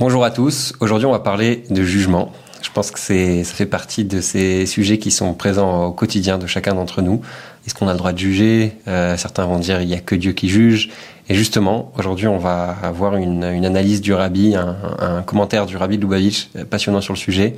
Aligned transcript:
Bonjour 0.00 0.24
à 0.24 0.30
tous. 0.30 0.74
Aujourd'hui, 0.78 1.06
on 1.06 1.10
va 1.10 1.18
parler 1.18 1.64
de 1.70 1.82
jugement. 1.82 2.30
Je 2.62 2.70
pense 2.70 2.92
que 2.92 3.00
ça 3.00 3.52
fait 3.52 3.66
partie 3.66 4.04
de 4.04 4.20
ces 4.20 4.64
sujets 4.64 4.98
qui 4.98 5.10
sont 5.10 5.34
présents 5.34 5.86
au 5.86 5.92
quotidien 5.92 6.38
de 6.38 6.46
chacun 6.46 6.76
d'entre 6.76 7.02
nous. 7.02 7.20
Est-ce 7.66 7.74
qu'on 7.74 7.88
a 7.88 7.92
le 7.94 7.98
droit 7.98 8.12
de 8.12 8.18
juger? 8.18 8.76
Euh, 8.86 9.16
Certains 9.16 9.44
vont 9.46 9.58
dire 9.58 9.80
il 9.80 9.88
n'y 9.88 9.94
a 9.94 9.98
que 9.98 10.14
Dieu 10.14 10.34
qui 10.34 10.48
juge. 10.50 10.90
Et 11.28 11.34
justement, 11.34 11.90
aujourd'hui, 11.98 12.28
on 12.28 12.38
va 12.38 12.76
avoir 12.80 13.16
une, 13.16 13.42
analyse 13.42 14.00
du 14.00 14.12
rabbi, 14.14 14.54
un, 14.54 15.22
commentaire 15.26 15.66
du 15.66 15.76
rabbi 15.76 15.96
Lubavitch 15.96 16.50
euh, 16.54 16.64
passionnant 16.64 17.00
sur 17.00 17.12
le 17.12 17.18
sujet, 17.18 17.56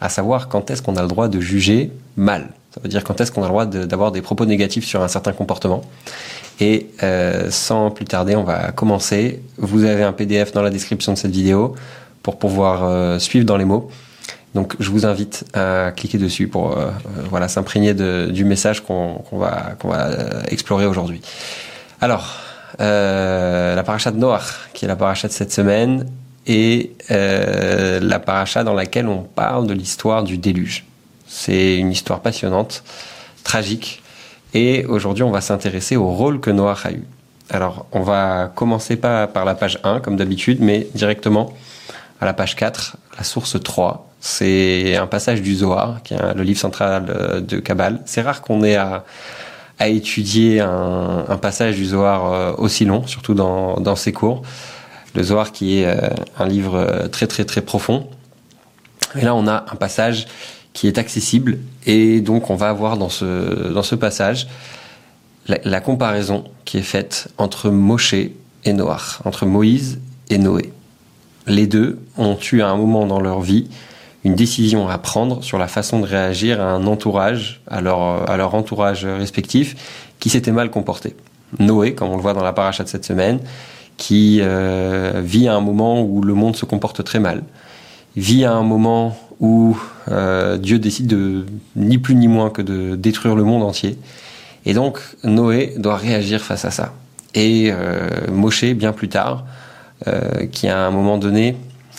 à 0.00 0.08
savoir 0.08 0.46
quand 0.46 0.70
est-ce 0.70 0.82
qu'on 0.82 0.94
a 0.94 1.02
le 1.02 1.08
droit 1.08 1.26
de 1.26 1.40
juger 1.40 1.90
mal. 2.16 2.50
Ça 2.74 2.80
veut 2.82 2.88
dire 2.88 3.04
quand 3.04 3.20
est-ce 3.20 3.30
qu'on 3.30 3.42
a 3.42 3.46
le 3.46 3.50
droit 3.50 3.66
d'avoir 3.66 4.12
des 4.12 4.22
propos 4.22 4.46
négatifs 4.46 4.86
sur 4.86 5.02
un 5.02 5.08
certain 5.08 5.32
comportement. 5.32 5.82
Et 6.58 6.88
euh, 7.02 7.50
sans 7.50 7.90
plus 7.90 8.06
tarder, 8.06 8.34
on 8.34 8.44
va 8.44 8.72
commencer. 8.72 9.42
Vous 9.58 9.84
avez 9.84 10.02
un 10.02 10.12
PDF 10.12 10.52
dans 10.52 10.62
la 10.62 10.70
description 10.70 11.12
de 11.12 11.18
cette 11.18 11.32
vidéo 11.32 11.74
pour 12.22 12.38
pouvoir 12.38 12.84
euh, 12.84 13.18
suivre 13.18 13.44
dans 13.44 13.58
les 13.58 13.66
mots. 13.66 13.90
Donc 14.54 14.74
je 14.80 14.90
vous 14.90 15.04
invite 15.04 15.44
à 15.54 15.92
cliquer 15.94 16.18
dessus 16.18 16.46
pour 16.46 16.78
euh, 16.78 16.90
voilà 17.28 17.48
s'imprégner 17.48 17.94
du 17.94 18.44
message 18.44 18.80
qu'on 18.80 19.22
va, 19.32 19.72
qu'on 19.78 19.88
va 19.88 20.10
explorer 20.48 20.86
aujourd'hui. 20.86 21.20
Alors, 22.00 22.38
la 22.78 23.82
paracha 23.84 24.10
de 24.10 24.18
Noach, 24.18 24.70
qui 24.72 24.86
est 24.86 24.88
la 24.88 24.96
paracha 24.96 25.28
de 25.28 25.32
cette 25.32 25.52
semaine, 25.52 26.06
et 26.46 26.92
la 27.08 28.18
paracha 28.18 28.64
dans 28.64 28.74
laquelle 28.74 29.08
on 29.08 29.22
parle 29.22 29.66
de 29.66 29.74
l'histoire 29.74 30.22
du 30.22 30.38
déluge. 30.38 30.84
C'est 31.34 31.78
une 31.78 31.90
histoire 31.90 32.20
passionnante, 32.20 32.84
tragique, 33.42 34.02
et 34.54 34.84
aujourd'hui, 34.84 35.24
on 35.24 35.30
va 35.30 35.40
s'intéresser 35.40 35.96
au 35.96 36.10
rôle 36.10 36.40
que 36.40 36.50
Noach 36.50 36.84
a 36.84 36.92
eu. 36.92 37.04
Alors, 37.50 37.86
on 37.92 38.00
va 38.00 38.52
commencer 38.54 38.96
pas 38.96 39.26
par 39.26 39.44
la 39.44 39.54
page 39.54 39.78
1, 39.82 40.00
comme 40.00 40.16
d'habitude, 40.16 40.58
mais 40.60 40.88
directement 40.94 41.54
à 42.20 42.26
la 42.26 42.34
page 42.34 42.54
4, 42.54 42.96
la 43.16 43.24
source 43.24 43.60
3. 43.62 44.08
C'est 44.20 44.96
un 44.96 45.06
passage 45.06 45.42
du 45.42 45.54
Zohar, 45.56 46.02
qui 46.04 46.14
est 46.14 46.34
le 46.34 46.42
livre 46.42 46.60
central 46.60 47.06
euh, 47.08 47.40
de 47.40 47.58
Kabbal. 47.58 48.00
C'est 48.04 48.20
rare 48.20 48.42
qu'on 48.42 48.62
ait 48.62 48.76
à, 48.76 49.04
étudier 49.80 50.60
un, 50.60 51.24
un, 51.28 51.36
passage 51.38 51.74
du 51.74 51.86
Zohar 51.86 52.32
euh, 52.32 52.52
aussi 52.56 52.84
long, 52.84 53.04
surtout 53.06 53.34
dans, 53.34 53.80
dans 53.80 53.96
ses 53.96 54.12
cours. 54.12 54.42
Le 55.16 55.24
Zohar 55.24 55.50
qui 55.50 55.80
est 55.80 55.86
euh, 55.86 56.08
un 56.38 56.46
livre 56.46 57.08
très 57.10 57.26
très 57.26 57.44
très 57.44 57.62
profond. 57.62 58.08
Et 59.16 59.22
là, 59.22 59.34
on 59.34 59.48
a 59.48 59.64
un 59.72 59.76
passage 59.76 60.26
qui 60.72 60.86
est 60.86 60.98
accessible. 60.98 61.58
Et 61.86 62.20
donc, 62.20 62.50
on 62.50 62.54
va 62.54 62.68
avoir 62.68 62.96
dans 62.96 63.08
ce, 63.08 63.72
dans 63.72 63.82
ce 63.82 63.94
passage 63.94 64.48
la, 65.46 65.80
comparaison 65.80 66.44
qui 66.64 66.78
est 66.78 66.82
faite 66.82 67.28
entre 67.38 67.70
Moshe 67.70 68.14
et 68.14 68.72
Noach, 68.72 69.20
entre 69.24 69.46
Moïse 69.46 70.00
et 70.30 70.38
Noé. 70.38 70.72
Les 71.46 71.66
deux 71.66 71.98
ont 72.16 72.38
eu 72.52 72.62
à 72.62 72.68
un 72.68 72.76
moment 72.76 73.06
dans 73.06 73.20
leur 73.20 73.40
vie 73.40 73.68
une 74.24 74.36
décision 74.36 74.88
à 74.88 74.98
prendre 74.98 75.42
sur 75.42 75.58
la 75.58 75.66
façon 75.66 75.98
de 75.98 76.06
réagir 76.06 76.60
à 76.60 76.70
un 76.70 76.86
entourage, 76.86 77.60
à 77.66 77.80
leur, 77.80 78.30
à 78.30 78.36
leur 78.36 78.54
entourage 78.54 79.04
respectif, 79.04 79.74
qui 80.20 80.30
s'était 80.30 80.52
mal 80.52 80.70
comporté. 80.70 81.16
Noé, 81.58 81.94
comme 81.94 82.10
on 82.10 82.16
le 82.16 82.22
voit 82.22 82.34
dans 82.34 82.44
la 82.44 82.52
paracha 82.52 82.84
de 82.84 82.88
cette 82.88 83.04
semaine, 83.04 83.40
qui 83.96 84.38
euh, 84.40 85.20
vit 85.24 85.48
à 85.48 85.54
un 85.54 85.60
moment 85.60 86.02
où 86.02 86.22
le 86.22 86.34
monde 86.34 86.56
se 86.56 86.64
comporte 86.64 87.02
très 87.02 87.18
mal, 87.18 87.42
vit 88.16 88.44
à 88.44 88.52
un 88.52 88.62
moment 88.62 89.16
où 89.42 89.76
euh, 90.08 90.56
Dieu 90.56 90.78
décide 90.78 91.08
de 91.08 91.44
ni 91.76 91.98
plus 91.98 92.14
ni 92.14 92.28
moins 92.28 92.48
que 92.48 92.62
de 92.62 92.96
détruire 92.96 93.34
le 93.34 93.44
monde 93.44 93.62
entier. 93.62 93.98
Et 94.64 94.72
donc 94.72 95.00
Noé 95.24 95.74
doit 95.76 95.96
réagir 95.96 96.40
face 96.40 96.64
à 96.64 96.70
ça. 96.70 96.94
Et 97.34 97.70
euh, 97.70 98.08
Moshe, 98.30 98.64
bien 98.64 98.92
plus 98.92 99.08
tard, 99.08 99.44
euh, 100.06 100.46
qui 100.46 100.68
à 100.68 100.78
un 100.78 100.90
moment 100.90 101.18
donné 101.18 101.56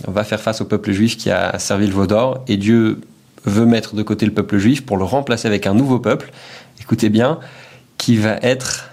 va 0.07 0.23
faire 0.23 0.39
face 0.39 0.61
au 0.61 0.65
peuple 0.65 0.91
juif 0.91 1.17
qui 1.17 1.29
a 1.29 1.59
servi 1.59 1.85
le 1.85 1.93
veau 1.93 2.07
d'or, 2.07 2.43
et 2.47 2.57
Dieu 2.57 3.01
veut 3.45 3.65
mettre 3.65 3.93
de 3.95 4.03
côté 4.03 4.25
le 4.25 4.31
peuple 4.31 4.57
juif 4.57 4.85
pour 4.85 4.97
le 4.97 5.03
remplacer 5.03 5.47
avec 5.47 5.67
un 5.67 5.73
nouveau 5.73 5.99
peuple, 5.99 6.31
écoutez 6.81 7.09
bien, 7.09 7.39
qui 7.97 8.15
va 8.15 8.37
être 8.41 8.89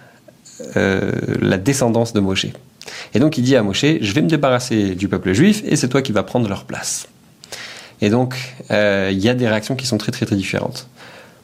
euh, 0.76 1.12
la 1.40 1.56
descendance 1.56 2.12
de 2.12 2.20
Moshe. 2.20 2.46
Et 3.14 3.18
donc 3.18 3.38
il 3.38 3.44
dit 3.44 3.56
à 3.56 3.62
Moshe, 3.62 3.84
je 4.00 4.12
vais 4.12 4.22
me 4.22 4.28
débarrasser 4.28 4.94
du 4.94 5.08
peuple 5.08 5.32
juif 5.32 5.62
et 5.64 5.76
c'est 5.76 5.88
toi 5.88 6.02
qui 6.02 6.12
vas 6.12 6.22
prendre 6.22 6.48
leur 6.48 6.64
place. 6.64 7.06
Et 8.00 8.10
donc, 8.10 8.54
euh, 8.70 9.10
il 9.12 9.18
y 9.18 9.28
a 9.28 9.34
des 9.34 9.48
réactions 9.48 9.76
qui 9.76 9.86
sont 9.86 9.98
très 9.98 10.12
très 10.12 10.26
très 10.26 10.36
différentes. 10.36 10.88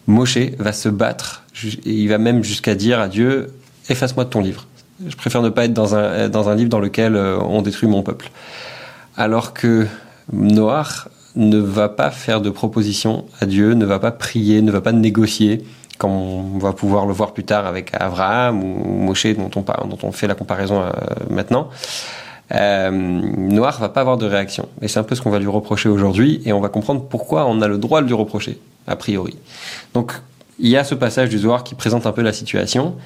Moshe 0.06 0.38
va 0.58 0.72
se 0.72 0.88
battre, 0.88 1.42
et 1.64 1.90
il 1.90 2.08
va 2.08 2.18
même 2.18 2.44
jusqu'à 2.44 2.74
dire 2.74 3.00
à 3.00 3.08
Dieu, 3.08 3.52
efface-moi 3.88 4.24
de 4.24 4.30
ton 4.30 4.40
livre. 4.40 4.66
Je 5.06 5.16
préfère 5.16 5.42
ne 5.42 5.48
pas 5.48 5.64
être 5.64 5.74
dans 5.74 5.94
un, 5.94 6.28
dans 6.28 6.48
un 6.48 6.54
livre 6.54 6.70
dans 6.70 6.80
lequel 6.80 7.16
euh, 7.16 7.38
on 7.40 7.62
détruit 7.62 7.88
mon 7.88 8.02
peuple. 8.02 8.30
Alors 9.16 9.52
que 9.52 9.86
Noach 10.32 11.08
ne 11.34 11.58
va 11.58 11.88
pas 11.88 12.10
faire 12.10 12.40
de 12.40 12.50
proposition 12.50 13.26
à 13.40 13.46
Dieu, 13.46 13.74
ne 13.74 13.84
va 13.84 13.98
pas 13.98 14.10
prier, 14.10 14.62
ne 14.62 14.70
va 14.70 14.80
pas 14.80 14.92
négocier, 14.92 15.64
comme 15.98 16.12
on 16.12 16.58
va 16.58 16.72
pouvoir 16.72 17.06
le 17.06 17.12
voir 17.12 17.32
plus 17.32 17.44
tard 17.44 17.66
avec 17.66 17.90
Abraham 17.94 18.62
ou 18.62 19.02
Moshe 19.02 19.26
dont 19.26 19.50
on, 19.54 19.60
dont 19.86 19.98
on 20.02 20.12
fait 20.12 20.26
la 20.26 20.34
comparaison 20.34 20.82
euh, 20.82 20.90
maintenant 21.28 21.68
euh, 22.52 22.90
Noir 22.90 23.78
va 23.80 23.88
pas 23.88 24.00
avoir 24.00 24.18
de 24.18 24.26
réaction. 24.26 24.68
Et 24.82 24.88
c'est 24.88 24.98
un 24.98 25.02
peu 25.04 25.14
ce 25.14 25.22
qu'on 25.22 25.30
va 25.30 25.38
lui 25.38 25.46
reprocher 25.46 25.88
aujourd'hui, 25.88 26.42
et 26.44 26.52
on 26.52 26.60
va 26.60 26.68
comprendre 26.68 27.02
pourquoi 27.02 27.46
on 27.46 27.60
a 27.62 27.68
le 27.68 27.78
droit 27.78 28.02
de 28.02 28.06
lui 28.06 28.14
reprocher, 28.14 28.58
a 28.86 28.96
priori. 28.96 29.36
Donc, 29.94 30.12
il 30.58 30.68
y 30.68 30.76
a 30.76 30.84
ce 30.84 30.94
passage 30.94 31.28
du 31.28 31.38
Zohar 31.38 31.64
qui 31.64 31.74
présente 31.74 32.06
un 32.06 32.12
peu 32.12 32.22
la 32.22 32.32
situation, 32.32 32.96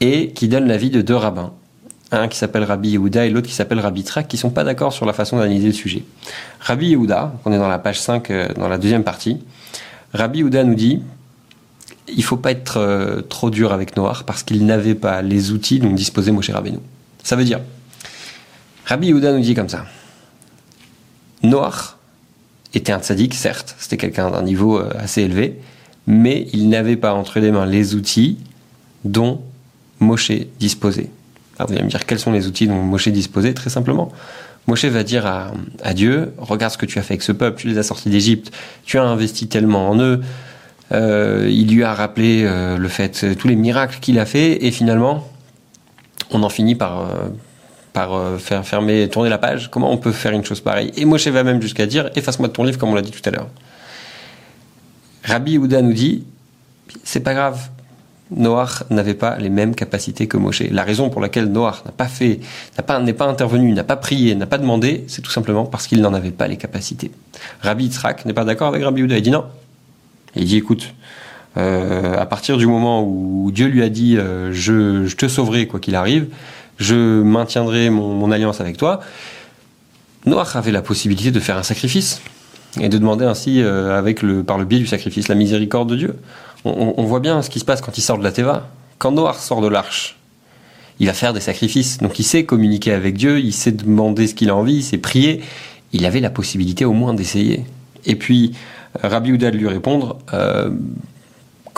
et 0.00 0.30
qui 0.30 0.48
donne 0.48 0.66
l'avis 0.66 0.90
de 0.90 1.02
deux 1.02 1.16
rabbins. 1.16 1.52
Un 2.10 2.28
qui 2.28 2.38
s'appelle 2.38 2.64
Rabbi 2.64 2.90
Yehuda 2.90 3.26
et 3.26 3.30
l'autre 3.30 3.48
qui 3.48 3.54
s'appelle 3.54 3.80
Rabbi 3.80 4.02
Trak, 4.02 4.28
qui 4.28 4.38
sont 4.38 4.50
pas 4.50 4.64
d'accord 4.64 4.92
sur 4.92 5.04
la 5.04 5.12
façon 5.12 5.36
d'analyser 5.36 5.66
le 5.66 5.72
sujet. 5.74 6.04
Rabbi 6.60 6.88
Yehuda, 6.88 7.34
on 7.44 7.52
est 7.52 7.58
dans 7.58 7.68
la 7.68 7.78
page 7.78 8.00
5, 8.00 8.30
euh, 8.30 8.48
dans 8.54 8.68
la 8.68 8.78
deuxième 8.78 9.04
partie, 9.04 9.38
Rabbi 10.14 10.38
Yehuda 10.38 10.64
nous 10.64 10.74
dit 10.74 11.02
il 12.08 12.24
faut 12.24 12.38
pas 12.38 12.50
être 12.50 12.78
euh, 12.78 13.20
trop 13.20 13.50
dur 13.50 13.72
avec 13.72 13.96
Noir 13.96 14.24
parce 14.24 14.42
qu'il 14.42 14.64
n'avait 14.64 14.94
pas 14.94 15.20
les 15.20 15.52
outils 15.52 15.78
dont 15.80 15.92
disposait 15.92 16.32
Moshe 16.32 16.48
Rabbeinu. 16.48 16.78
Ça 17.22 17.36
veut 17.36 17.44
dire, 17.44 17.60
Rabbi 18.88 19.08
Yehuda 19.08 19.32
nous 19.32 19.40
dit 19.40 19.54
comme 19.54 19.68
ça. 19.68 19.84
Noach 21.42 21.96
était 22.72 22.90
un 22.90 23.00
tzaddik, 23.00 23.34
certes, 23.34 23.76
c'était 23.78 23.98
quelqu'un 23.98 24.30
d'un 24.30 24.40
niveau 24.40 24.78
euh, 24.78 24.90
assez 24.98 25.20
élevé, 25.20 25.60
mais 26.06 26.48
il 26.54 26.70
n'avait 26.70 26.96
pas 26.96 27.12
entre 27.12 27.38
les 27.38 27.50
mains 27.50 27.66
les 27.66 27.94
outils 27.94 28.38
dont 29.04 29.42
Moshe 30.00 30.32
disposait. 30.58 31.10
Alors 31.58 31.68
vous 31.68 31.74
allez 31.74 31.84
me 31.84 31.90
dire 31.90 32.06
quels 32.06 32.18
sont 32.18 32.32
les 32.32 32.46
outils 32.46 32.66
dont 32.66 32.82
Moshe 32.82 33.08
disposait 33.08 33.52
Très 33.52 33.68
simplement. 33.68 34.10
Moshe 34.66 34.86
va 34.86 35.02
dire 35.02 35.26
à, 35.26 35.92
Dieu, 35.92 36.32
regarde 36.38 36.72
ce 36.72 36.78
que 36.78 36.86
tu 36.86 36.98
as 36.98 37.02
fait 37.02 37.14
avec 37.14 37.22
ce 37.22 37.32
peuple, 37.32 37.60
tu 37.60 37.68
les 37.68 37.76
as 37.76 37.82
sortis 37.82 38.08
d'Égypte, 38.08 38.52
tu 38.86 38.96
as 38.96 39.02
investi 39.02 39.48
tellement 39.48 39.90
en 39.90 40.00
eux, 40.00 40.22
euh, 40.92 41.46
il 41.50 41.74
lui 41.74 41.84
a 41.84 41.92
rappelé 41.92 42.44
euh, 42.44 42.78
le 42.78 42.88
fait, 42.88 43.36
tous 43.36 43.48
les 43.48 43.56
miracles 43.56 43.98
qu'il 44.00 44.18
a 44.18 44.24
fait, 44.24 44.64
et 44.64 44.70
finalement, 44.70 45.28
on 46.30 46.42
en 46.42 46.48
finit 46.48 46.74
par, 46.74 47.10
euh, 48.06 48.38
faire 48.38 48.66
fermer, 48.66 49.08
tourner 49.08 49.28
la 49.28 49.38
page. 49.38 49.70
Comment 49.70 49.90
on 49.90 49.96
peut 49.96 50.12
faire 50.12 50.32
une 50.32 50.44
chose 50.44 50.60
pareille? 50.60 50.92
Et 50.96 51.04
Moshe 51.04 51.28
va 51.28 51.42
même 51.42 51.60
jusqu'à 51.60 51.86
dire 51.86 52.10
efface-moi 52.14 52.48
de 52.48 52.52
ton 52.52 52.64
livre, 52.64 52.78
comme 52.78 52.90
on 52.90 52.94
l'a 52.94 53.02
dit 53.02 53.10
tout 53.10 53.26
à 53.28 53.30
l'heure. 53.30 53.48
Rabbi 55.24 55.52
Yehuda 55.52 55.82
nous 55.82 55.92
dit 55.92 56.24
c'est 57.04 57.20
pas 57.20 57.34
grave. 57.34 57.68
Noach 58.30 58.82
n'avait 58.90 59.14
pas 59.14 59.38
les 59.38 59.48
mêmes 59.48 59.74
capacités 59.74 60.26
que 60.26 60.36
Moshe. 60.36 60.62
La 60.70 60.84
raison 60.84 61.08
pour 61.08 61.22
laquelle 61.22 61.46
Noach 61.46 61.84
n'a 61.86 61.92
pas 61.92 62.08
fait, 62.08 62.40
n'a 62.76 62.82
pas, 62.82 63.00
n'est 63.00 63.14
pas 63.14 63.24
intervenu, 63.26 63.72
n'a 63.72 63.84
pas 63.84 63.96
prié, 63.96 64.34
n'a 64.34 64.46
pas 64.46 64.58
demandé, 64.58 65.04
c'est 65.08 65.22
tout 65.22 65.30
simplement 65.30 65.64
parce 65.64 65.86
qu'il 65.86 66.02
n'en 66.02 66.12
avait 66.12 66.30
pas 66.30 66.46
les 66.46 66.58
capacités. 66.58 67.10
Rabbi 67.62 67.84
Yitzhak 67.84 68.26
n'est 68.26 68.34
pas 68.34 68.44
d'accord 68.44 68.68
avec 68.68 68.82
Rabbi 68.84 69.00
Yehuda. 69.00 69.16
Il 69.16 69.22
dit 69.22 69.30
non. 69.30 69.46
Il 70.36 70.44
dit 70.44 70.58
écoute, 70.58 70.92
euh, 71.56 72.16
à 72.18 72.26
partir 72.26 72.56
du 72.56 72.66
moment 72.66 73.02
où 73.02 73.50
Dieu 73.50 73.66
lui 73.66 73.82
a 73.82 73.88
dit 73.88 74.16
euh, 74.16 74.52
je, 74.52 75.12
te 75.14 75.26
sauverai 75.26 75.66
quoi 75.66 75.80
qu'il 75.80 75.94
arrive, 75.94 76.28
je 76.78 77.22
maintiendrai 77.22 77.90
mon, 77.90 78.30
alliance 78.30 78.60
avec 78.60 78.76
toi. 78.76 79.00
Noach 80.26 80.56
avait 80.56 80.72
la 80.72 80.82
possibilité 80.82 81.30
de 81.30 81.40
faire 81.40 81.56
un 81.56 81.62
sacrifice 81.62 82.20
et 82.80 82.88
de 82.88 82.98
demander 82.98 83.24
ainsi, 83.24 83.62
euh, 83.62 83.98
avec 83.98 84.22
le, 84.22 84.44
par 84.44 84.58
le 84.58 84.64
biais 84.64 84.78
du 84.78 84.86
sacrifice, 84.86 85.28
la 85.28 85.34
miséricorde 85.34 85.88
de 85.90 85.96
Dieu. 85.96 86.18
On, 86.64 87.04
voit 87.04 87.20
bien 87.20 87.40
ce 87.42 87.50
qui 87.50 87.60
se 87.60 87.64
passe 87.64 87.80
quand 87.80 87.96
il 87.96 88.02
sort 88.02 88.18
de 88.18 88.24
la 88.24 88.32
Teva. 88.32 88.68
Quand 88.98 89.12
Noach 89.12 89.36
sort 89.36 89.60
de 89.60 89.68
l'arche, 89.68 90.16
il 90.98 91.06
va 91.06 91.12
faire 91.12 91.32
des 91.32 91.40
sacrifices. 91.40 91.98
Donc 91.98 92.18
il 92.18 92.24
sait 92.24 92.44
communiquer 92.44 92.92
avec 92.92 93.16
Dieu, 93.16 93.38
il 93.38 93.52
sait 93.52 93.70
demander 93.70 94.26
ce 94.26 94.34
qu'il 94.34 94.50
a 94.50 94.56
envie, 94.56 94.76
il 94.76 94.82
sait 94.82 94.98
prier. 94.98 95.40
Il 95.92 96.04
avait 96.04 96.20
la 96.20 96.30
possibilité 96.30 96.84
au 96.84 96.92
moins 96.92 97.14
d'essayer. 97.14 97.64
Et 98.04 98.16
puis, 98.16 98.54
Rabbi 99.02 99.32
Ouda 99.32 99.50
de 99.50 99.56
lui 99.56 99.68
répondre, 99.68 100.18
euh, 100.34 100.70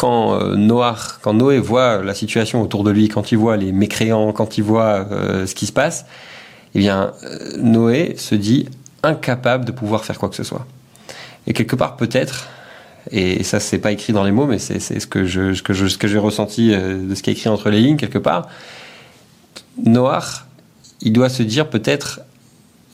quand 0.01 0.33
euh, 0.41 0.95
quand 1.21 1.35
Noé 1.35 1.59
voit 1.59 2.03
la 2.03 2.15
situation 2.15 2.63
autour 2.63 2.85
de 2.85 2.91
lui, 2.91 3.09
quand 3.09 3.33
il 3.33 3.37
voit 3.37 3.59
les 3.59 3.71
mécréants, 3.71 4.33
quand 4.33 4.57
il 4.57 4.65
voit 4.65 5.07
euh, 5.13 5.47
ce 5.47 5.55
qui 5.55 5.67
se 5.67 5.73
passe, 5.73 6.07
eh 6.75 6.79
bien, 6.79 7.13
euh, 7.23 7.59
Noé 7.59 8.15
se 8.17 8.35
dit 8.35 8.67
incapable 9.03 9.67
de 9.67 9.73
pouvoir 9.73 10.07
faire 10.07 10.19
quoi 10.19 10.31
que 10.31 10.37
ce 10.37 10.43
soit. 10.43 10.67
Et 11.47 11.53
quelque 11.53 11.77
part, 11.77 11.97
peut-être, 11.97 12.49
et 13.11 13.45
ça, 13.45 13.61
c'est 13.61 13.79
pas 13.79 13.93
écrit 13.93 14.15
dans 14.15 14.25
les 14.25 14.31
mots, 14.31 14.47
mais 14.47 14.59
c'est 14.59 14.81
ce 14.81 15.07
que 15.07 15.27
je, 15.27 15.61
que 15.61 15.75
je, 15.75 15.87
j'ai 15.87 16.19
ressenti 16.19 16.71
de 16.71 17.15
ce 17.15 17.23
qui 17.23 17.29
est 17.29 17.35
écrit 17.35 17.51
entre 17.51 17.69
les 17.69 17.81
lignes 17.81 17.97
quelque 17.97 18.19
part. 18.19 18.49
Noach, 19.85 20.47
il 21.03 21.13
doit 21.13 21.29
se 21.29 21.43
dire 21.43 21.69
peut-être 21.69 22.21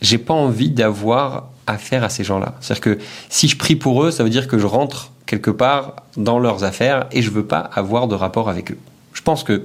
j'ai 0.00 0.18
pas 0.18 0.34
envie 0.34 0.70
d'avoir 0.70 1.50
affaire 1.68 2.02
à 2.02 2.08
ces 2.08 2.24
gens-là. 2.24 2.54
C'est-à-dire 2.60 2.80
que 2.80 2.98
si 3.28 3.46
je 3.46 3.56
prie 3.56 3.76
pour 3.76 4.02
eux, 4.02 4.10
ça 4.10 4.24
veut 4.24 4.30
dire 4.30 4.48
que 4.48 4.58
je 4.58 4.66
rentre 4.66 5.12
quelque 5.26 5.50
part 5.50 5.96
dans 6.16 6.38
leurs 6.38 6.64
affaires 6.64 7.06
et 7.12 7.20
je 7.20 7.30
veux 7.30 7.44
pas 7.44 7.58
avoir 7.58 8.08
de 8.08 8.14
rapport 8.14 8.48
avec 8.48 8.72
eux. 8.72 8.78
Je 9.12 9.22
pense 9.22 9.44
que 9.44 9.62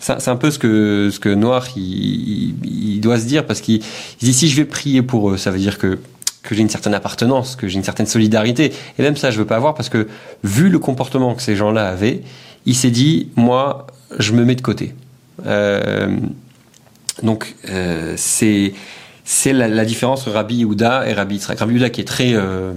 c'est 0.00 0.28
un 0.28 0.36
peu 0.36 0.50
ce 0.50 0.58
que 0.58 1.10
ce 1.12 1.20
que 1.20 1.28
Noir 1.28 1.66
il, 1.76 3.00
doit 3.00 3.18
se 3.18 3.26
dire 3.26 3.46
parce 3.46 3.60
qu'il 3.60 3.82
dit 4.20 4.32
si 4.32 4.48
je 4.48 4.56
vais 4.56 4.64
prier 4.64 5.02
pour 5.02 5.30
eux, 5.30 5.36
ça 5.36 5.50
veut 5.50 5.58
dire 5.58 5.78
que 5.78 5.98
que 6.42 6.56
j'ai 6.56 6.62
une 6.62 6.70
certaine 6.70 6.94
appartenance, 6.94 7.54
que 7.54 7.68
j'ai 7.68 7.76
une 7.76 7.84
certaine 7.84 8.06
solidarité. 8.06 8.72
Et 8.98 9.02
même 9.02 9.16
ça, 9.16 9.30
je 9.30 9.38
veux 9.38 9.44
pas 9.44 9.56
avoir 9.56 9.74
parce 9.74 9.88
que 9.88 10.08
vu 10.42 10.70
le 10.70 10.80
comportement 10.80 11.34
que 11.36 11.42
ces 11.42 11.54
gens-là 11.54 11.88
avaient, 11.88 12.22
il 12.66 12.74
s'est 12.74 12.90
dit 12.90 13.28
moi, 13.36 13.86
je 14.18 14.32
me 14.32 14.44
mets 14.44 14.56
de 14.56 14.62
côté. 14.62 14.94
Euh, 15.46 16.16
donc 17.22 17.54
euh, 17.68 18.14
c'est 18.16 18.72
c'est 19.24 19.52
la, 19.52 19.84
différence 19.84 20.22
entre 20.22 20.32
Rabbi 20.32 20.56
Yehuda 20.56 21.08
et 21.08 21.12
Rabbi 21.12 21.36
Yitzhak. 21.36 21.58
Rabbi 21.58 21.74
Yehuda 21.74 21.90
qui 21.90 22.00
est 22.00 22.04
très 22.04 22.32
euh, 22.34 22.72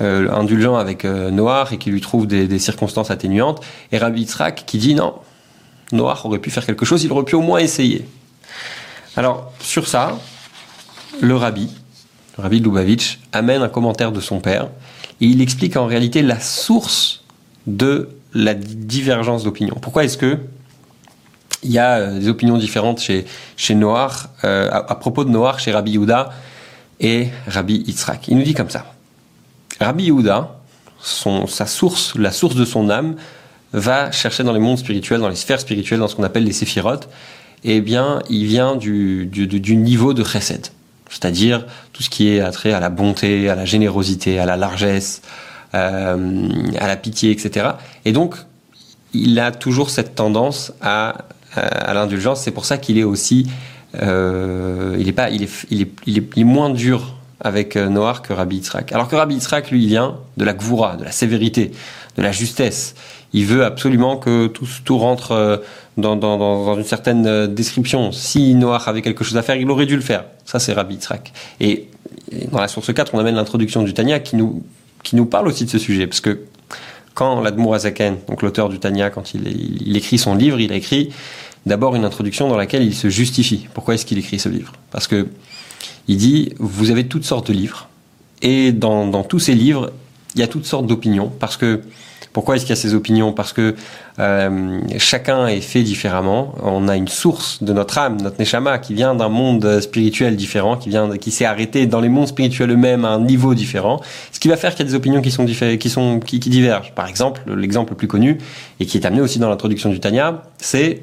euh, 0.00 0.30
indulgent 0.30 0.76
avec 0.76 1.04
Noir 1.04 1.72
et 1.72 1.78
qui 1.78 1.90
lui 1.90 2.00
trouve 2.00 2.26
des, 2.26 2.58
circonstances 2.58 3.10
atténuantes, 3.10 3.62
et 3.92 3.98
Rabbi 3.98 4.20
Yitzhak 4.20 4.64
qui 4.66 4.78
dit 4.78 4.94
non, 4.94 5.14
Noir 5.92 6.24
aurait 6.26 6.38
pu 6.38 6.50
faire 6.50 6.66
quelque 6.66 6.84
chose, 6.84 7.04
il 7.04 7.12
aurait 7.12 7.24
pu 7.24 7.34
au 7.34 7.40
moins 7.40 7.58
essayer. 7.58 8.06
Alors 9.16 9.52
sur 9.60 9.88
ça, 9.88 10.18
le 11.20 11.34
Rabbi, 11.34 11.70
le 12.36 12.42
Rabbi 12.42 12.60
Lubavitch, 12.60 13.18
amène 13.32 13.62
un 13.62 13.68
commentaire 13.68 14.12
de 14.12 14.20
son 14.20 14.40
père 14.40 14.68
et 15.20 15.26
il 15.26 15.40
explique 15.40 15.76
en 15.76 15.86
réalité 15.86 16.22
la 16.22 16.40
source 16.40 17.24
de 17.66 18.10
la 18.34 18.54
divergence 18.54 19.44
d'opinion. 19.44 19.76
Pourquoi 19.80 20.04
est-ce 20.04 20.18
que 20.18 20.38
il 21.62 21.72
y 21.72 21.78
a 21.78 21.96
euh, 21.96 22.18
des 22.18 22.28
opinions 22.28 22.56
différentes 22.56 23.00
chez, 23.00 23.24
chez 23.56 23.74
Noir, 23.74 24.28
euh, 24.44 24.70
à, 24.70 24.94
propos 24.94 25.24
de 25.24 25.30
Noir 25.30 25.58
chez 25.58 25.72
Rabbi 25.72 25.92
Yehuda 25.92 26.30
et 27.00 27.28
Rabbi 27.48 27.82
Yitzhak? 27.86 28.28
Il 28.28 28.36
nous 28.36 28.44
dit 28.44 28.54
comme 28.54 28.70
ça. 28.70 28.94
Rabbi 29.80 30.04
Yehuda, 30.04 30.60
sa 31.00 31.66
source, 31.66 32.14
la 32.16 32.32
source 32.32 32.54
de 32.54 32.64
son 32.64 32.90
âme, 32.90 33.16
va 33.72 34.10
chercher 34.10 34.44
dans 34.44 34.52
les 34.52 34.58
mondes 34.58 34.78
spirituels, 34.78 35.20
dans 35.20 35.28
les 35.28 35.36
sphères 35.36 35.60
spirituelles, 35.60 36.00
dans 36.00 36.08
ce 36.08 36.16
qu'on 36.16 36.22
appelle 36.22 36.44
les 36.44 36.52
séphirotes, 36.52 37.08
eh 37.64 37.80
bien, 37.80 38.20
il 38.30 38.46
vient 38.46 38.76
du, 38.76 39.28
niveau 39.76 40.14
de 40.14 40.24
chesed. 40.24 40.68
C'est-à-dire 41.10 41.66
tout 41.92 42.02
ce 42.02 42.10
qui 42.10 42.28
est 42.28 42.40
attrait 42.40 42.72
à 42.72 42.80
la 42.80 42.90
bonté, 42.90 43.48
à 43.48 43.54
la 43.54 43.64
générosité, 43.64 44.38
à 44.38 44.46
la 44.46 44.56
largesse, 44.56 45.22
euh, 45.74 46.48
à 46.78 46.86
la 46.86 46.96
pitié, 46.96 47.30
etc. 47.30 47.70
Et 48.04 48.12
donc, 48.12 48.36
il 49.12 49.38
a 49.38 49.52
toujours 49.52 49.90
cette 49.90 50.14
tendance 50.14 50.72
à 50.80 51.26
à 51.56 51.94
l'indulgence. 51.94 52.42
C'est 52.42 52.50
pour 52.50 52.64
ça 52.64 52.78
qu'il 52.78 52.98
est 52.98 53.04
aussi, 53.04 53.46
euh, 54.02 54.96
il 54.98 55.08
est 55.08 55.12
pas, 55.12 55.30
il 55.30 55.42
est, 55.42 55.66
il 55.70 55.82
est, 55.82 55.90
il 56.06 56.18
est, 56.18 56.44
moins 56.44 56.70
dur 56.70 57.16
avec 57.40 57.76
euh, 57.76 57.88
Noir 57.88 58.22
que 58.22 58.32
Rabbi 58.32 58.56
Yitzhak. 58.56 58.92
Alors 58.92 59.08
que 59.08 59.16
Rabbi 59.16 59.34
Yitzhak, 59.34 59.70
lui, 59.70 59.82
il 59.82 59.88
vient 59.88 60.16
de 60.36 60.44
la 60.44 60.54
gvoura, 60.54 60.96
de 60.96 61.04
la 61.04 61.12
sévérité, 61.12 61.70
de 62.16 62.22
la 62.22 62.32
justesse. 62.32 62.94
Il 63.32 63.46
veut 63.46 63.64
absolument 63.64 64.16
que 64.16 64.46
tout, 64.46 64.66
tout 64.84 64.98
rentre 64.98 65.32
euh, 65.32 65.58
dans, 65.96 66.16
dans, 66.16 66.38
dans, 66.38 66.76
une 66.76 66.84
certaine 66.84 67.46
description. 67.46 68.12
Si 68.12 68.54
Noir 68.54 68.88
avait 68.88 69.02
quelque 69.02 69.24
chose 69.24 69.36
à 69.36 69.42
faire, 69.42 69.56
il 69.56 69.70
aurait 69.70 69.86
dû 69.86 69.96
le 69.96 70.02
faire. 70.02 70.24
Ça, 70.44 70.58
c'est 70.58 70.72
Rabbi 70.72 70.94
Yitzhak. 70.94 71.32
Et, 71.60 71.88
dans 72.50 72.60
la 72.60 72.68
source 72.68 72.92
4, 72.92 73.14
on 73.14 73.18
amène 73.18 73.36
l'introduction 73.36 73.82
du 73.82 73.94
Tanya 73.94 74.20
qui 74.20 74.36
nous, 74.36 74.62
qui 75.02 75.16
nous 75.16 75.26
parle 75.26 75.48
aussi 75.48 75.64
de 75.64 75.70
ce 75.70 75.78
sujet. 75.78 76.06
Parce 76.06 76.20
que 76.20 76.40
quand 77.14 77.40
l'Admour 77.40 77.74
Azaken, 77.74 78.16
donc 78.28 78.42
l'auteur 78.42 78.68
du 78.68 78.78
Tanya, 78.78 79.10
quand 79.10 79.34
il, 79.34 79.46
il, 79.86 79.96
écrit 79.96 80.18
son 80.18 80.34
livre, 80.34 80.60
il 80.60 80.72
a 80.72 80.76
écrit 80.76 81.10
d'abord 81.66 81.96
une 81.96 82.04
introduction 82.04 82.48
dans 82.48 82.56
laquelle 82.56 82.82
il 82.82 82.94
se 82.94 83.08
justifie. 83.08 83.68
Pourquoi 83.74 83.94
est-ce 83.94 84.06
qu'il 84.06 84.18
écrit 84.18 84.38
ce 84.38 84.48
livre? 84.48 84.72
Parce 84.90 85.06
que 85.06 85.28
il 86.08 86.16
dit 86.16 86.52
vous 86.58 86.90
avez 86.90 87.06
toutes 87.06 87.24
sortes 87.24 87.48
de 87.48 87.52
livres 87.52 87.88
et 88.42 88.72
dans, 88.72 89.22
tous 89.22 89.38
ces 89.38 89.54
livres 89.54 89.92
il 90.34 90.40
y 90.40 90.44
a 90.44 90.48
toutes 90.48 90.66
sortes 90.66 90.86
d'opinions 90.86 91.32
parce 91.38 91.56
que 91.56 91.82
pourquoi 92.32 92.56
est-ce 92.56 92.64
qu'il 92.64 92.70
y 92.70 92.78
a 92.78 92.80
ces 92.80 92.94
opinions? 92.94 93.32
Parce 93.32 93.52
que 93.52 93.74
euh, 94.18 94.80
chacun 94.98 95.48
est 95.48 95.60
fait 95.60 95.82
différemment. 95.82 96.54
On 96.62 96.86
a 96.86 96.96
une 96.96 97.08
source 97.08 97.62
de 97.62 97.72
notre 97.72 97.98
âme, 97.98 98.20
notre 98.20 98.38
neshama, 98.38 98.78
qui 98.78 98.94
vient 98.94 99.14
d'un 99.14 99.28
monde 99.28 99.80
spirituel 99.80 100.36
différent, 100.36 100.76
qui 100.76 100.88
vient, 100.88 101.16
qui 101.16 101.30
s'est 101.30 101.46
arrêté 101.46 101.86
dans 101.86 102.00
les 102.00 102.08
mondes 102.08 102.28
spirituels 102.28 102.70
eux-mêmes 102.70 103.04
à 103.04 103.08
un 103.08 103.20
niveau 103.20 103.54
différent. 103.54 104.00
Ce 104.30 104.38
qui 104.38 104.48
va 104.48 104.56
faire 104.56 104.74
qu'il 104.74 104.84
y 104.84 104.88
a 104.88 104.90
des 104.90 104.94
opinions 104.94 105.22
qui 105.22 105.30
sont 105.30 105.46
qui 105.46 105.90
sont 105.90 106.20
qui, 106.20 106.38
qui 106.38 106.50
divergent. 106.50 106.92
Par 106.94 107.08
exemple, 107.08 107.40
l'exemple 107.56 107.92
le 107.92 107.96
plus 107.96 108.08
connu 108.08 108.38
et 108.78 108.86
qui 108.86 108.98
est 108.98 109.06
amené 109.06 109.20
aussi 109.20 109.38
dans 109.38 109.48
l'introduction 109.48 109.90
du 109.90 109.98
Tanya, 109.98 110.42
c'est 110.58 111.02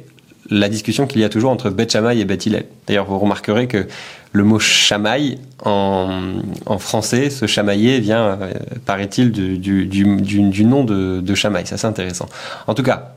la 0.49 0.69
discussion 0.69 1.07
qu'il 1.07 1.21
y 1.21 1.23
a 1.23 1.29
toujours 1.29 1.51
entre 1.51 1.69
Beth 1.69 1.91
Shammai 1.91 2.19
et 2.19 2.25
Beth 2.25 2.45
Hillel. 2.45 2.65
D'ailleurs, 2.87 3.05
vous 3.05 3.17
remarquerez 3.19 3.67
que 3.67 3.87
le 4.31 4.43
mot 4.43 4.59
Shammai 4.59 5.39
en, 5.63 6.77
français, 6.77 7.29
ce 7.29 7.47
chamailler 7.47 7.99
vient, 7.99 8.37
euh, 8.41 8.51
paraît-il, 8.85 9.31
du, 9.31 10.65
nom 10.65 10.83
de, 10.83 11.21
de. 11.21 11.35
Ça, 11.35 11.49
c'est 11.63 11.85
intéressant. 11.85 12.27
En 12.67 12.73
tout 12.73 12.83
cas, 12.83 13.15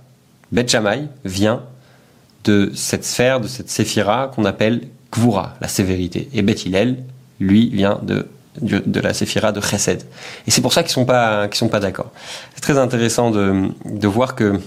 Beth 0.53 0.71
Shammai 0.71 1.03
vient 1.25 1.63
de 2.45 2.71
cette 2.75 3.05
sphère, 3.05 3.41
de 3.41 3.49
cette 3.49 3.69
séphira 3.69 4.31
qu'on 4.35 4.45
appelle 4.45 4.83
Kvura, 5.11 5.57
la 5.61 5.69
sévérité. 5.69 6.29
Et 6.33 6.43
Beth 6.43 6.65
Hillel, 6.65 6.99
lui, 7.41 7.69
vient 7.69 7.99
de 8.03 8.27
de 8.61 9.01
la 9.01 9.15
séphira 9.15 9.53
de 9.53 9.61
Chesed. 9.61 10.03
Et 10.47 10.51
c'est 10.51 10.61
pour 10.61 10.73
ça 10.73 10.83
qu'ils 10.83 10.91
sont 10.91 11.05
pas 11.05 11.47
qu'ils 11.47 11.59
sont 11.59 11.69
pas 11.69 11.79
d'accord. 11.79 12.11
C'est 12.55 12.61
très 12.61 12.77
intéressant 12.77 13.31
de, 13.31 13.69
de 13.85 14.09
voir 14.09 14.35
que 14.35 14.59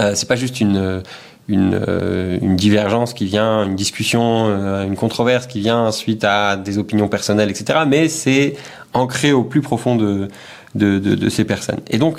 euh, 0.00 0.14
c'est 0.14 0.28
pas 0.28 0.36
juste 0.36 0.60
une 0.60 1.02
une, 1.48 1.74
euh, 1.74 2.38
une, 2.40 2.56
divergence 2.56 3.14
qui 3.14 3.26
vient, 3.26 3.64
une 3.64 3.76
discussion, 3.76 4.46
euh, 4.48 4.84
une 4.84 4.96
controverse 4.96 5.46
qui 5.46 5.60
vient 5.60 5.90
suite 5.90 6.24
à 6.24 6.56
des 6.56 6.78
opinions 6.78 7.08
personnelles, 7.08 7.50
etc. 7.50 7.80
Mais 7.86 8.08
c'est 8.08 8.54
ancré 8.92 9.32
au 9.32 9.42
plus 9.42 9.60
profond 9.60 9.96
de, 9.96 10.28
de, 10.74 10.98
de, 10.98 11.14
de 11.14 11.28
ces 11.28 11.44
personnes. 11.44 11.80
Et 11.88 11.98
donc, 11.98 12.18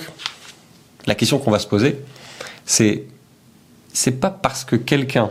la 1.06 1.16
question 1.16 1.40
qu'on 1.40 1.52
va 1.52 1.60
se 1.60 1.68
poser, 1.68 2.00
c'est 2.66 3.06
c'est 3.96 4.20
pas 4.20 4.32
parce 4.32 4.66
que 4.66 4.76
quelqu'un 4.76 5.30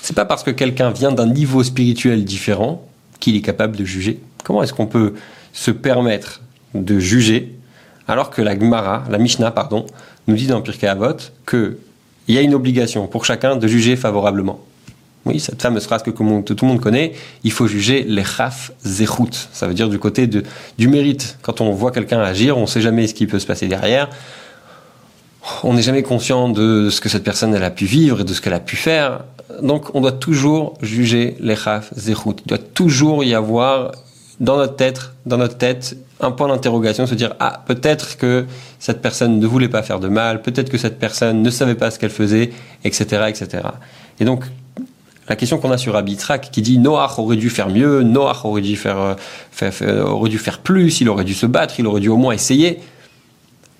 c'est 0.00 0.14
pas 0.14 0.24
parce 0.24 0.42
que 0.42 0.50
quelqu'un 0.50 0.90
vient 0.90 1.12
d'un 1.12 1.26
niveau 1.26 1.62
spirituel 1.62 2.24
différent 2.24 2.86
qu'il 3.20 3.36
est 3.36 3.40
capable 3.40 3.76
de 3.76 3.84
juger. 3.84 4.20
Comment 4.44 4.62
est-ce 4.62 4.74
qu'on 4.74 4.86
peut 4.86 5.14
se 5.52 5.70
permettre 5.70 6.42
de 6.74 6.98
juger 6.98 7.54
alors 8.06 8.28
que 8.28 8.42
la 8.42 8.58
Gemara, 8.58 9.04
la 9.08 9.16
Mishnah, 9.16 9.50
pardon, 9.50 9.86
nous 10.26 10.34
dit 10.34 10.46
dans 10.46 10.60
Pirkei 10.60 10.86
Avot 10.86 11.16
que 11.46 11.78
il 12.28 12.34
y 12.34 12.38
a 12.38 12.40
une 12.40 12.54
obligation 12.54 13.06
pour 13.06 13.24
chacun 13.24 13.56
de 13.56 13.66
juger 13.66 13.96
favorablement. 13.96 14.60
Oui, 15.26 15.40
cette 15.40 15.62
fameuse 15.62 15.84
phrase 15.84 16.02
que 16.02 16.10
tout 16.10 16.22
le 16.22 16.68
monde 16.68 16.80
connaît, 16.80 17.12
il 17.44 17.52
faut 17.52 17.66
juger 17.66 18.04
les 18.06 18.24
chaf 18.24 18.72
zechut. 18.84 19.48
Ça 19.52 19.66
veut 19.66 19.72
dire 19.72 19.88
du 19.88 19.98
côté 19.98 20.26
de, 20.26 20.42
du 20.76 20.86
mérite. 20.86 21.38
Quand 21.40 21.62
on 21.62 21.72
voit 21.72 21.92
quelqu'un 21.92 22.20
agir, 22.20 22.58
on 22.58 22.62
ne 22.62 22.66
sait 22.66 22.82
jamais 22.82 23.06
ce 23.06 23.14
qui 23.14 23.26
peut 23.26 23.38
se 23.38 23.46
passer 23.46 23.66
derrière. 23.66 24.10
On 25.62 25.74
n'est 25.74 25.82
jamais 25.82 26.02
conscient 26.02 26.50
de 26.50 26.90
ce 26.90 27.00
que 27.00 27.08
cette 27.08 27.24
personne 27.24 27.54
elle 27.54 27.64
a 27.64 27.70
pu 27.70 27.86
vivre 27.86 28.20
et 28.20 28.24
de 28.24 28.34
ce 28.34 28.42
qu'elle 28.42 28.54
a 28.54 28.60
pu 28.60 28.76
faire. 28.76 29.24
Donc 29.62 29.94
on 29.94 30.02
doit 30.02 30.12
toujours 30.12 30.74
juger 30.82 31.36
les 31.40 31.56
chaf 31.56 31.92
zechut. 31.96 32.40
Il 32.44 32.48
doit 32.48 32.58
toujours 32.58 33.24
y 33.24 33.34
avoir 33.34 33.92
dans 34.40 34.56
notre 34.56 34.76
tête, 34.76 35.10
dans 35.26 35.36
notre 35.36 35.56
tête, 35.56 35.96
un 36.20 36.30
point 36.30 36.48
d'interrogation, 36.48 37.06
se 37.06 37.14
dire 37.14 37.34
ah 37.40 37.62
peut-être 37.66 38.16
que 38.16 38.46
cette 38.78 39.02
personne 39.02 39.38
ne 39.38 39.46
voulait 39.46 39.68
pas 39.68 39.82
faire 39.82 40.00
de 40.00 40.08
mal, 40.08 40.42
peut-être 40.42 40.70
que 40.70 40.78
cette 40.78 40.98
personne 40.98 41.42
ne 41.42 41.50
savait 41.50 41.74
pas 41.74 41.90
ce 41.90 41.98
qu'elle 41.98 42.10
faisait, 42.10 42.52
etc., 42.84 43.24
etc. 43.28 43.62
Et 44.20 44.24
donc 44.24 44.44
la 45.28 45.36
question 45.36 45.58
qu'on 45.58 45.70
a 45.70 45.78
sur 45.78 45.96
Abitrak 45.96 46.50
qui 46.50 46.62
dit 46.62 46.78
Noach 46.78 47.18
aurait 47.18 47.36
dû 47.36 47.48
faire 47.48 47.68
mieux, 47.68 48.02
Noach 48.02 48.44
aurait 48.44 48.60
dû 48.60 48.76
faire, 48.76 48.98
euh, 48.98 49.14
faire, 49.52 49.72
aurait 50.06 50.28
dû 50.28 50.38
faire 50.38 50.58
plus, 50.58 51.00
il 51.00 51.08
aurait 51.08 51.24
dû 51.24 51.34
se 51.34 51.46
battre, 51.46 51.74
il 51.78 51.86
aurait 51.86 52.00
dû 52.00 52.08
au 52.08 52.16
moins 52.16 52.34
essayer. 52.34 52.80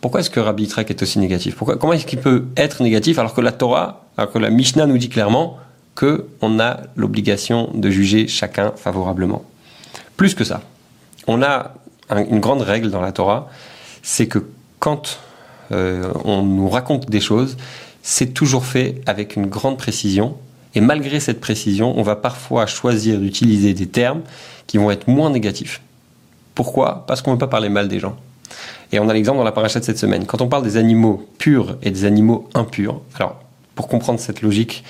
Pourquoi 0.00 0.20
est-ce 0.20 0.30
que 0.30 0.40
Rabbi 0.40 0.68
est 0.76 1.02
aussi 1.02 1.18
négatif? 1.18 1.56
Pourquoi, 1.56 1.76
Comment 1.76 1.92
est-ce 1.94 2.06
qu'il 2.06 2.18
peut 2.18 2.44
être 2.56 2.82
négatif 2.82 3.18
alors 3.18 3.34
que 3.34 3.40
la 3.40 3.52
Torah, 3.52 4.04
alors 4.16 4.30
que 4.32 4.38
la 4.38 4.50
Mishnah 4.50 4.86
nous 4.86 4.98
dit 4.98 5.08
clairement 5.08 5.58
que 5.94 6.26
on 6.40 6.60
a 6.60 6.80
l'obligation 6.96 7.70
de 7.74 7.90
juger 7.90 8.28
chacun 8.28 8.72
favorablement? 8.76 9.44
Plus 10.16 10.34
que 10.34 10.44
ça, 10.44 10.62
on 11.26 11.42
a 11.42 11.74
une 12.10 12.40
grande 12.40 12.62
règle 12.62 12.90
dans 12.90 13.00
la 13.00 13.12
Torah, 13.12 13.48
c'est 14.02 14.26
que 14.26 14.46
quand 14.78 15.18
euh, 15.72 16.12
on 16.24 16.42
nous 16.42 16.68
raconte 16.68 17.08
des 17.08 17.20
choses, 17.20 17.56
c'est 18.02 18.34
toujours 18.34 18.66
fait 18.66 19.00
avec 19.06 19.36
une 19.36 19.46
grande 19.46 19.78
précision. 19.78 20.36
Et 20.74 20.80
malgré 20.80 21.20
cette 21.20 21.40
précision, 21.40 21.98
on 21.98 22.02
va 22.02 22.16
parfois 22.16 22.66
choisir 22.66 23.18
d'utiliser 23.18 23.74
des 23.74 23.86
termes 23.86 24.22
qui 24.66 24.76
vont 24.76 24.90
être 24.90 25.08
moins 25.08 25.30
négatifs. 25.30 25.80
Pourquoi? 26.54 27.04
Parce 27.06 27.22
qu'on 27.22 27.30
ne 27.30 27.36
veut 27.36 27.40
pas 27.40 27.46
parler 27.48 27.68
mal 27.68 27.88
des 27.88 28.00
gens. 28.00 28.16
Et 28.92 28.98
on 28.98 29.08
a 29.08 29.14
l'exemple 29.14 29.38
dans 29.38 29.44
la 29.44 29.52
paracha 29.52 29.80
de 29.80 29.84
cette 29.84 29.98
semaine. 29.98 30.26
Quand 30.26 30.40
on 30.40 30.48
parle 30.48 30.62
des 30.62 30.76
animaux 30.76 31.26
purs 31.38 31.76
et 31.82 31.90
des 31.90 32.04
animaux 32.04 32.48
impurs, 32.54 33.00
alors 33.16 33.40
pour 33.74 33.88
comprendre 33.88 34.20
cette 34.20 34.42
logique, 34.42 34.84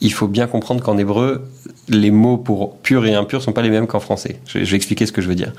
il 0.00 0.12
faut 0.12 0.28
bien 0.28 0.46
comprendre 0.46 0.82
qu'en 0.82 0.96
hébreu, 0.96 1.48
les 1.88 2.10
mots 2.10 2.38
pour 2.38 2.76
pur 2.78 3.04
et 3.06 3.14
impur 3.14 3.42
sont 3.42 3.52
pas 3.52 3.62
les 3.62 3.70
mêmes 3.70 3.86
qu'en 3.86 4.00
français. 4.00 4.40
Je, 4.46 4.58
vais 4.58 4.76
expliquer 4.76 5.06
ce 5.06 5.12
que 5.12 5.20
je 5.20 5.28
veux 5.28 5.34
dire. 5.34 5.52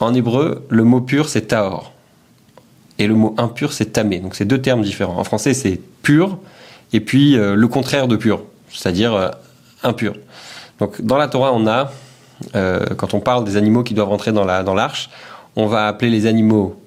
En 0.00 0.14
hébreu, 0.14 0.66
le 0.68 0.84
mot 0.84 1.00
pur 1.00 1.28
c'est 1.28 1.48
taor 1.48 1.92
et 2.98 3.06
le 3.06 3.14
mot 3.14 3.34
impur 3.38 3.72
c'est 3.72 3.92
tamé. 3.92 4.18
Donc 4.18 4.34
c'est 4.34 4.44
deux 4.44 4.60
termes 4.60 4.82
différents. 4.82 5.18
En 5.18 5.24
français 5.24 5.54
c'est 5.54 5.80
pur 6.02 6.38
et 6.92 7.00
puis 7.00 7.36
euh, 7.36 7.54
le 7.54 7.68
contraire 7.68 8.08
de 8.08 8.16
pur, 8.16 8.42
c'est-à-dire 8.70 9.14
euh, 9.14 9.30
impurs. 9.82 10.14
Donc 10.80 11.00
dans 11.02 11.16
la 11.16 11.28
Torah, 11.28 11.52
on 11.52 11.66
a, 11.66 11.92
euh, 12.54 12.84
quand 12.96 13.14
on 13.14 13.20
parle 13.20 13.44
des 13.44 13.56
animaux 13.56 13.82
qui 13.82 13.94
doivent 13.94 14.08
rentrer 14.08 14.32
dans 14.32 14.44
la 14.44 14.62
dans 14.62 14.74
l'arche, 14.74 15.10
on 15.56 15.66
va 15.66 15.86
appeler 15.86 16.10
les 16.10 16.26
animaux 16.26 16.80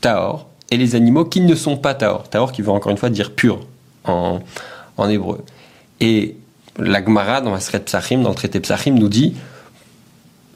Taor 0.00 0.46
et 0.70 0.76
les 0.76 0.94
animaux 0.94 1.24
qui 1.24 1.40
ne 1.40 1.54
sont 1.54 1.76
pas 1.76 1.94
Taor. 1.94 2.28
Taor 2.28 2.52
qui 2.52 2.62
veut 2.62 2.70
encore 2.70 2.90
une 2.90 2.98
fois 2.98 3.10
dire 3.10 3.32
pur 3.32 3.60
en, 4.04 4.40
en 4.96 5.08
hébreu. 5.08 5.44
Et 6.00 6.36
la 6.78 7.04
Gemara 7.04 7.40
dans 7.40 7.50
Masret 7.50 7.80
Psachim, 7.80 8.22
dans 8.22 8.30
le 8.30 8.34
traité 8.34 8.60
Psachim, 8.60 8.92
nous 8.94 9.08
dit 9.08 9.34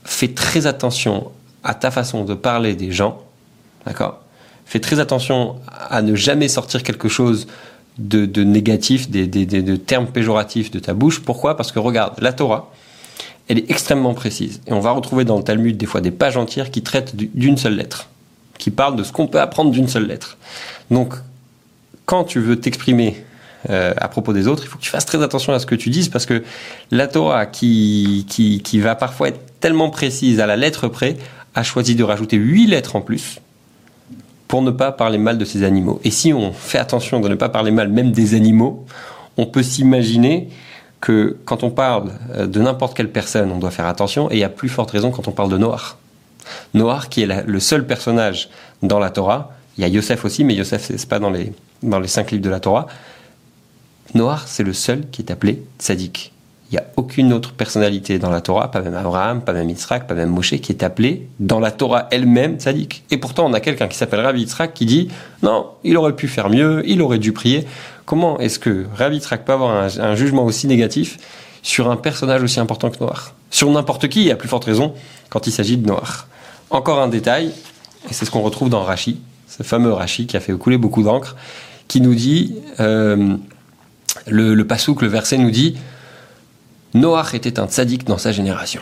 fais 0.05 0.29
très 0.29 0.67
attention 0.67 1.31
à 1.63 1.75
ta 1.75 1.91
façon 1.91 2.25
de 2.25 2.35
parler 2.35 2.75
des 2.75 2.93
gens, 2.93 3.23
d'accord? 3.87 4.21
Fais 4.67 4.81
très 4.81 5.01
attention 5.01 5.57
à 5.69 6.03
ne 6.03 6.15
jamais 6.15 6.49
sortir 6.49 6.83
quelque 6.83 7.09
chose 7.09 7.47
de, 7.99 8.27
négatif, 8.43 9.11
de 9.11 9.77
termes 9.77 10.07
péjoratifs 10.07 10.71
de 10.71 10.79
ta 10.79 10.95
bouche. 10.95 11.21
Pourquoi? 11.21 11.57
Parce 11.57 11.71
que 11.71 11.79
regarde, 11.79 12.15
la 12.21 12.33
Torah, 12.33 12.73
elle 13.49 13.59
est 13.59 13.71
extrêmement 13.71 14.15
précise. 14.15 14.61
Et 14.67 14.73
on 14.73 14.81
va 14.81 14.91
retrouver 14.93 15.25
dans 15.25 15.37
le 15.37 15.45
Talmud 15.45 15.77
des 15.77 15.87
fois 15.87 16.01
des 16.01 16.11
pages 16.11 16.37
entières 16.37 16.71
qui 16.71 16.83
traitent 16.83 17.15
d'une 17.15 17.57
seule 17.57 17.77
lettre, 17.77 18.09
qui 18.59 18.71
parlent 18.71 18.97
de 18.97 19.05
ce 19.05 19.13
qu'on 19.13 19.27
peut 19.27 19.41
apprendre 19.41 19.71
d'une 19.71 19.89
seule 19.89 20.07
lettre. 20.07 20.39
Donc, 20.91 21.15
quand 22.07 22.25
tu 22.25 22.41
veux 22.41 22.59
t'exprimer 22.59 23.25
euh, 23.71 23.95
à 23.97 24.09
propos 24.09 24.33
des 24.33 24.47
autres, 24.47 24.65
il 24.65 24.69
faut 24.69 24.79
que 24.79 24.83
tu 24.83 24.91
fasses 24.91 25.07
très 25.07 25.23
attention 25.23 25.53
à 25.53 25.59
ce 25.59 25.67
que 25.67 25.75
tu 25.75 25.91
dises 25.91 26.09
parce 26.09 26.27
que 26.27 26.43
la 26.91 27.07
Torah, 27.07 27.47
qui, 27.47 28.27
qui, 28.29 28.81
va 28.81 28.95
parfois 28.95 29.29
être 29.29 29.41
tellement 29.61 29.91
précise 29.91 30.41
à 30.41 30.47
la 30.47 30.57
lettre 30.57 30.89
près, 30.89 31.17
a 31.55 31.63
choisi 31.63 31.95
de 31.95 32.05
rajouter 32.05 32.37
huit 32.37 32.67
lettres 32.67 32.97
en 32.97 33.01
plus 33.01 33.41
pour 34.49 34.63
ne 34.63 34.71
pas 34.71 34.93
parler 34.93 35.19
mal 35.19 35.39
de 35.39 35.45
ces 35.45 35.63
animaux. 35.63 36.01
Et 36.05 36.11
si 36.11 36.33
on 36.33 36.53
fait 36.53 36.79
attention 36.79 37.21
de 37.21 37.29
ne 37.29 37.35
pas 37.35 37.49
parler 37.49 37.71
mal 37.71 37.89
même 37.89 38.13
des 38.13 38.35
animaux, 38.35 38.85
on 39.37 39.47
peut 39.47 39.63
s'imaginer 39.63 40.49
que 41.01 41.37
quand 41.45 41.63
on 41.65 41.71
parle 41.71 42.13
euh, 42.35 42.47
de 42.47 42.61
n'importe 42.61 42.97
quelle 42.97 43.11
personne, 43.11 43.51
on 43.51 43.59
doit 43.59 43.71
faire 43.71 43.87
attention, 43.87 44.31
et 44.31 44.45
a 44.45 44.49
plus 44.49 44.69
forte 44.69 44.91
raison 44.91 45.11
quand 45.11 45.29
on 45.29 45.33
parle 45.33 45.51
de 45.51 45.59
Noir. 45.59 45.99
Noir 46.75 47.09
qui 47.09 47.23
est 47.23 47.47
le 47.47 47.61
seul 47.61 47.87
personnage 47.87 48.51
dans 48.83 48.99
la 48.99 49.11
Torah, 49.11 49.53
il 49.77 49.83
y 49.83 49.85
a 49.85 49.89
Yosef 49.89 50.25
aussi, 50.25 50.45
mais 50.45 50.55
Yosef 50.55 50.93
c'est 50.97 51.09
pas 51.09 51.19
dans 51.19 51.31
les, 51.31 51.53
dans 51.83 52.01
les 52.01 52.09
cinq 52.09 52.31
livres 52.31 52.45
de 52.45 52.51
la 52.51 52.61
Torah. 52.61 52.87
Noir 54.15 54.45
c'est 54.47 54.63
le 54.63 54.73
seul 54.73 55.09
qui 55.11 55.23
est 55.23 55.31
appelé 55.31 55.63
Tzadik. 55.79 56.35
Il 56.71 56.79
n'y 56.79 56.79
a 56.79 56.87
aucune 56.97 57.33
autre 57.33 57.53
personnalité 57.53 58.19
dans 58.19 58.31
la 58.31 58.41
Torah, 58.41 58.71
pas 58.71 58.81
même 58.81 58.95
Abraham, 58.95 59.43
pas 59.43 59.53
même 59.53 59.69
Yitzhak, 59.69 60.07
pas 60.09 60.15
même 60.15 60.31
Moshe, 60.31 60.57
qui 60.57 60.73
est 60.73 60.83
appelé 60.83 61.29
dans 61.39 61.61
la 61.61 61.71
Torah 61.71 62.09
elle-même 62.11 62.57
tzaddik. 62.57 63.05
Et 63.11 63.19
pourtant, 63.19 63.47
on 63.47 63.53
a 63.53 63.61
quelqu'un 63.61 63.87
qui 63.87 63.97
s'appelle 63.97 64.21
Rabbi 64.21 64.41
Yitzhak 64.41 64.73
qui 64.73 64.87
dit 64.87 65.09
non, 65.43 65.67
il 65.85 65.97
aurait 65.97 66.17
pu 66.17 66.27
faire 66.27 66.49
mieux, 66.49 66.83
il 66.87 67.03
aurait 67.03 67.19
dû 67.19 67.33
prier. 67.33 67.67
Comment 68.07 68.39
est-ce 68.41 68.59
que 68.59 68.87
Rabbi 68.97 69.17
Yitzhak 69.17 69.45
peut 69.45 69.53
avoir 69.53 69.89
un, 70.01 70.15
jugement 70.17 70.45
aussi 70.45 70.67
négatif 70.67 71.19
sur 71.63 71.91
un 71.91 71.97
personnage 71.97 72.43
aussi 72.43 72.59
important 72.61 72.91
que 72.91 72.99
Noir? 72.99 73.35
Sur 73.51 73.71
n'importe 73.71 74.09
qui, 74.09 74.25
y 74.25 74.31
a 74.33 74.37
plus 74.37 74.49
forte 74.49 74.65
raison 74.65 74.95
quand 75.29 75.47
il 75.47 75.53
s'agit 75.53 75.77
de 75.77 75.87
Noir. 75.87 76.27
Encore 76.71 76.99
un 76.99 77.09
détail, 77.09 77.53
et 78.11 78.13
c'est 78.13 78.25
ce 78.25 78.31
qu'on 78.31 78.43
retrouve 78.43 78.71
dans 78.71 78.83
Rashi, 78.83 79.21
ce 79.47 79.63
fameux 79.63 79.93
Rashi 79.93 80.27
qui 80.27 80.37
a 80.37 80.41
fait 80.41 80.55
couler 80.55 80.79
beaucoup 80.79 81.03
d'encre, 81.03 81.37
qui 81.89 82.01
nous 82.01 82.15
dit, 82.15 82.57
euh, 82.81 83.37
le, 84.27 84.55
le 84.55 84.67
pasouk, 84.67 85.03
le 85.03 85.09
verset 85.09 85.39
nous 85.39 85.51
dit, 85.51 85.77
Noach 86.95 87.35
était 87.35 87.59
un 87.59 87.67
tzaddik 87.67 88.05
dans 88.05 88.19
sa 88.19 88.33
génération. 88.33 88.81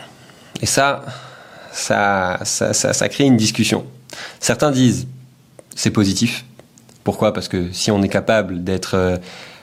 Et 0.60 0.66
ça, 0.66 1.04
ça, 1.72 2.40
ça, 2.44 2.72
ça, 2.72 3.08
crée 3.08 3.24
une 3.24 3.36
discussion. 3.36 3.84
Certains 4.38 4.70
disent 4.70 5.06
c'est 5.74 5.90
positif. 5.90 6.44
Pourquoi? 7.04 7.32
Parce 7.32 7.48
que 7.48 7.72
si 7.72 7.90
on 7.90 8.02
est 8.02 8.08
capable 8.08 8.62
d'être 8.62 8.94
euh, 8.94 9.16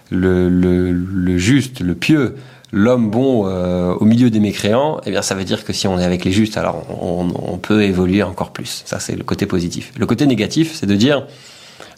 le, 0.09 1.38
juste, 1.38 1.79
le 1.79 1.93
pieux, 1.93 2.36
l'homme 2.71 3.12
bon 3.12 3.48
euh, 3.48 3.93
au 3.93 4.05
milieu 4.05 4.31
des 4.31 4.39
mécréants, 4.39 5.00
eh 5.05 5.12
bien 5.12 5.21
ça 5.21 5.36
veut 5.36 5.43
dire 5.43 5.63
que 5.63 5.71
si 5.71 5.88
on 5.88 6.00
est 6.00 6.03
avec 6.03 6.25
les 6.25 6.31
justes, 6.31 6.57
alors 6.57 6.83
on, 7.01 7.57
peut 7.57 7.83
évoluer 7.83 8.24
encore 8.24 8.51
plus. 8.51 8.81
Ça 8.86 9.00
c'est 9.00 9.15
le 9.15 9.24
côté 9.24 9.45
positif. 9.45 9.93
Le 9.98 10.05
côté 10.07 10.25
négatif, 10.25 10.74
c'est 10.74 10.88
de 10.88 10.95
dire 10.95 11.27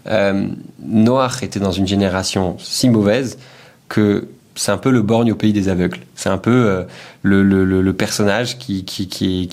euh, 0.08 0.48
était 1.42 1.60
dans 1.60 1.72
une 1.72 1.88
génération 1.88 2.58
si 2.60 2.90
mauvaise 2.90 3.38
que 3.92 4.26
c'est 4.56 4.72
un 4.72 4.78
peu 4.78 4.90
le 4.90 5.02
borgne 5.02 5.32
au 5.34 5.36
pays 5.36 5.54
des 5.54 5.68
aveugles. 5.70 6.00
C'est 6.16 6.30
un 6.30 6.38
peu 6.38 6.52
euh, 6.52 6.84
le, 7.24 7.92
personnage 7.92 8.58
qui, 8.58 8.86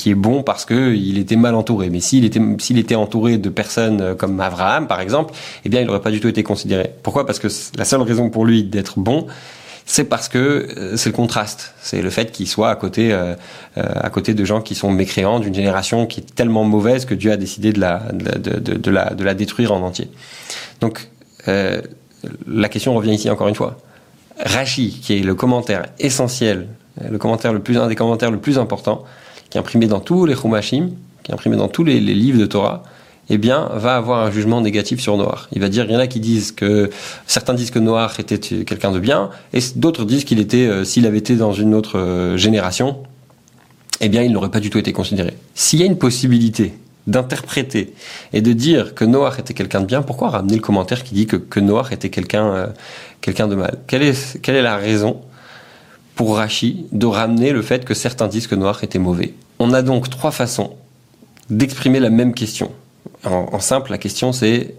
est, 0.06 0.14
bon 0.14 0.42
parce 0.42 0.64
que 0.64 0.94
il 0.94 1.18
était 1.18 1.36
mal 1.36 1.54
entouré. 1.54 1.90
Mais 1.90 2.00
s'il 2.00 2.24
était, 2.24 2.94
entouré 2.94 3.36
de 3.36 3.48
personnes 3.48 4.00
euh, 4.00 4.14
comme 4.14 4.40
Abraham, 4.40 4.86
par 4.86 5.00
exemple, 5.00 5.34
eh 5.64 5.68
bien, 5.68 5.80
il 5.80 5.86
n'aurait 5.86 6.00
pas 6.00 6.12
du 6.12 6.20
tout 6.20 6.28
été 6.28 6.42
considéré. 6.42 6.92
Pourquoi? 7.02 7.26
Parce 7.26 7.38
que 7.38 7.48
la 7.76 7.84
seule 7.84 8.02
raison 8.02 8.30
pour 8.30 8.46
lui 8.46 8.62
d'être 8.62 9.00
bon, 9.00 9.26
c'est 9.86 10.04
parce 10.04 10.28
que 10.28 10.38
euh, 10.38 10.96
c'est 10.96 11.10
le 11.10 11.16
contraste. 11.16 11.74
C'est 11.80 12.00
le 12.00 12.10
fait 12.10 12.30
qu'il 12.30 12.46
soit 12.46 12.70
à 12.70 12.76
côté, 12.76 13.10
de 13.12 14.44
gens 14.44 14.60
qui 14.60 14.76
sont 14.76 14.92
mécréants, 14.92 15.40
d'une 15.40 15.54
génération 15.54 16.06
qui 16.06 16.20
est 16.20 16.34
tellement 16.34 16.64
mauvaise 16.64 17.04
que 17.06 17.14
Dieu 17.14 17.32
a 17.32 17.36
décidé 17.36 17.72
de 17.72 17.80
la 17.80 19.34
détruire 19.34 19.72
en 19.72 19.80
entier. 19.82 20.08
Donc, 20.80 21.08
la 21.46 22.68
question 22.68 22.94
revient 22.94 23.14
ici 23.14 23.30
encore 23.30 23.48
une 23.48 23.54
fois 23.54 23.78
Rashi, 24.38 25.00
qui 25.02 25.18
est 25.18 25.20
le 25.20 25.34
commentaire 25.34 25.86
essentiel, 25.98 26.68
le 27.08 27.18
commentaire 27.18 27.52
le 27.52 27.60
plus, 27.60 27.78
un 27.78 27.88
des 27.88 27.94
commentaires 27.94 28.30
le 28.30 28.38
plus 28.38 28.58
important, 28.58 29.04
qui 29.50 29.58
est 29.58 29.60
imprimé 29.60 29.86
dans 29.86 30.00
tous 30.00 30.26
les 30.26 30.34
Chumashim, 30.34 30.90
qui 31.22 31.30
est 31.30 31.34
imprimé 31.34 31.56
dans 31.56 31.68
tous 31.68 31.84
les, 31.84 32.00
livres 32.00 32.38
de 32.38 32.46
Torah, 32.46 32.82
eh 33.30 33.38
bien, 33.38 33.68
va 33.74 33.96
avoir 33.96 34.26
un 34.26 34.30
jugement 34.30 34.60
négatif 34.60 35.00
sur 35.00 35.16
Noir. 35.16 35.48
Il 35.52 35.60
va 35.60 35.68
dire, 35.68 35.84
il 35.84 35.92
y 35.92 35.96
en 35.96 35.98
a 35.98 36.06
qui 36.06 36.20
disent 36.20 36.52
que, 36.52 36.90
certains 37.26 37.54
disent 37.54 37.70
que 37.70 37.78
Noir 37.78 38.18
était 38.18 38.38
quelqu'un 38.38 38.90
de 38.90 38.98
bien, 38.98 39.30
et 39.52 39.60
d'autres 39.76 40.04
disent 40.04 40.24
qu'il 40.24 40.38
était, 40.38 40.66
euh, 40.66 40.84
s'il 40.84 41.06
avait 41.06 41.18
été 41.18 41.36
dans 41.36 41.52
une 41.52 41.74
autre 41.74 41.98
euh, 41.98 42.36
génération, 42.36 43.02
eh 44.00 44.08
bien, 44.08 44.22
il 44.22 44.32
n'aurait 44.32 44.50
pas 44.50 44.60
du 44.60 44.70
tout 44.70 44.78
été 44.78 44.92
considéré. 44.92 45.34
S'il 45.54 45.80
y 45.80 45.82
a 45.82 45.86
une 45.86 45.98
possibilité 45.98 46.74
d'interpréter 47.08 47.94
et 48.32 48.42
de 48.42 48.52
dire 48.52 48.94
que 48.94 49.04
Noach 49.04 49.40
était 49.40 49.54
quelqu'un 49.54 49.80
de 49.80 49.86
bien, 49.86 50.02
pourquoi 50.02 50.28
ramener 50.28 50.54
le 50.54 50.60
commentaire 50.60 51.02
qui 51.02 51.14
dit 51.14 51.26
que, 51.26 51.36
que 51.36 51.58
était 51.92 52.10
quelqu'un 52.10 52.46
euh, 52.54 52.66
quelqu'un 53.20 53.48
de 53.48 53.56
mal? 53.56 53.78
Quelle 53.86 54.02
est, 54.02 54.62
la 54.62 54.76
raison 54.76 55.20
pour 56.14 56.36
Rachi 56.36 56.86
de 56.92 57.06
ramener 57.06 57.52
le 57.52 57.62
fait 57.62 57.84
que 57.84 57.94
certains 57.94 58.28
disent 58.28 58.46
que 58.46 58.54
Noach 58.54 58.84
était 58.84 58.98
mauvais? 58.98 59.34
On 59.58 59.72
a 59.72 59.82
donc 59.82 60.10
trois 60.10 60.30
façons 60.30 60.76
d'exprimer 61.50 61.98
la 61.98 62.10
même 62.10 62.34
question. 62.34 62.70
En, 63.24 63.58
simple, 63.58 63.90
la 63.90 63.98
question 63.98 64.32
c'est, 64.32 64.74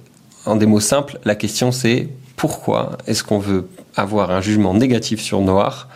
en 0.45 0.55
des 0.55 0.67
mots 0.67 0.79
simples, 0.79 1.19
la 1.25 1.35
question 1.35 1.71
c'est 1.71 2.09
pourquoi 2.35 2.97
est-ce 3.07 3.23
qu'on 3.23 3.39
veut 3.39 3.67
avoir 3.95 4.29
un 4.31 4.39
jugement 4.39 4.75
négatif 4.75 5.19
sur 5.19 5.41
Noach 5.41 5.87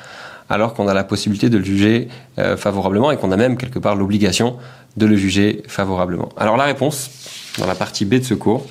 alors 0.50 0.74
qu'on 0.74 0.88
a 0.88 0.94
la 0.94 1.04
possibilité 1.04 1.50
de 1.50 1.58
le 1.58 1.64
juger 1.64 2.10
euh, 2.38 2.58
favorablement 2.58 3.12
et 3.12 3.18
qu'on 3.18 3.32
a 3.32 3.38
même 3.38 3.56
quelque 3.56 3.80
part 3.80 3.96
l'obligation 3.96 4.58
de 4.98 5.06
le 5.06 5.16
juger 5.16 5.64
favorablement. 5.68 6.30
Alors 6.38 6.58
la 6.58 6.66
réponse, 6.66 7.10
dans 7.58 7.66
la 7.66 7.76
partie 7.76 8.06
B 8.06 8.16
de 8.16 8.24
ce 8.24 8.34
cours, 8.34 8.66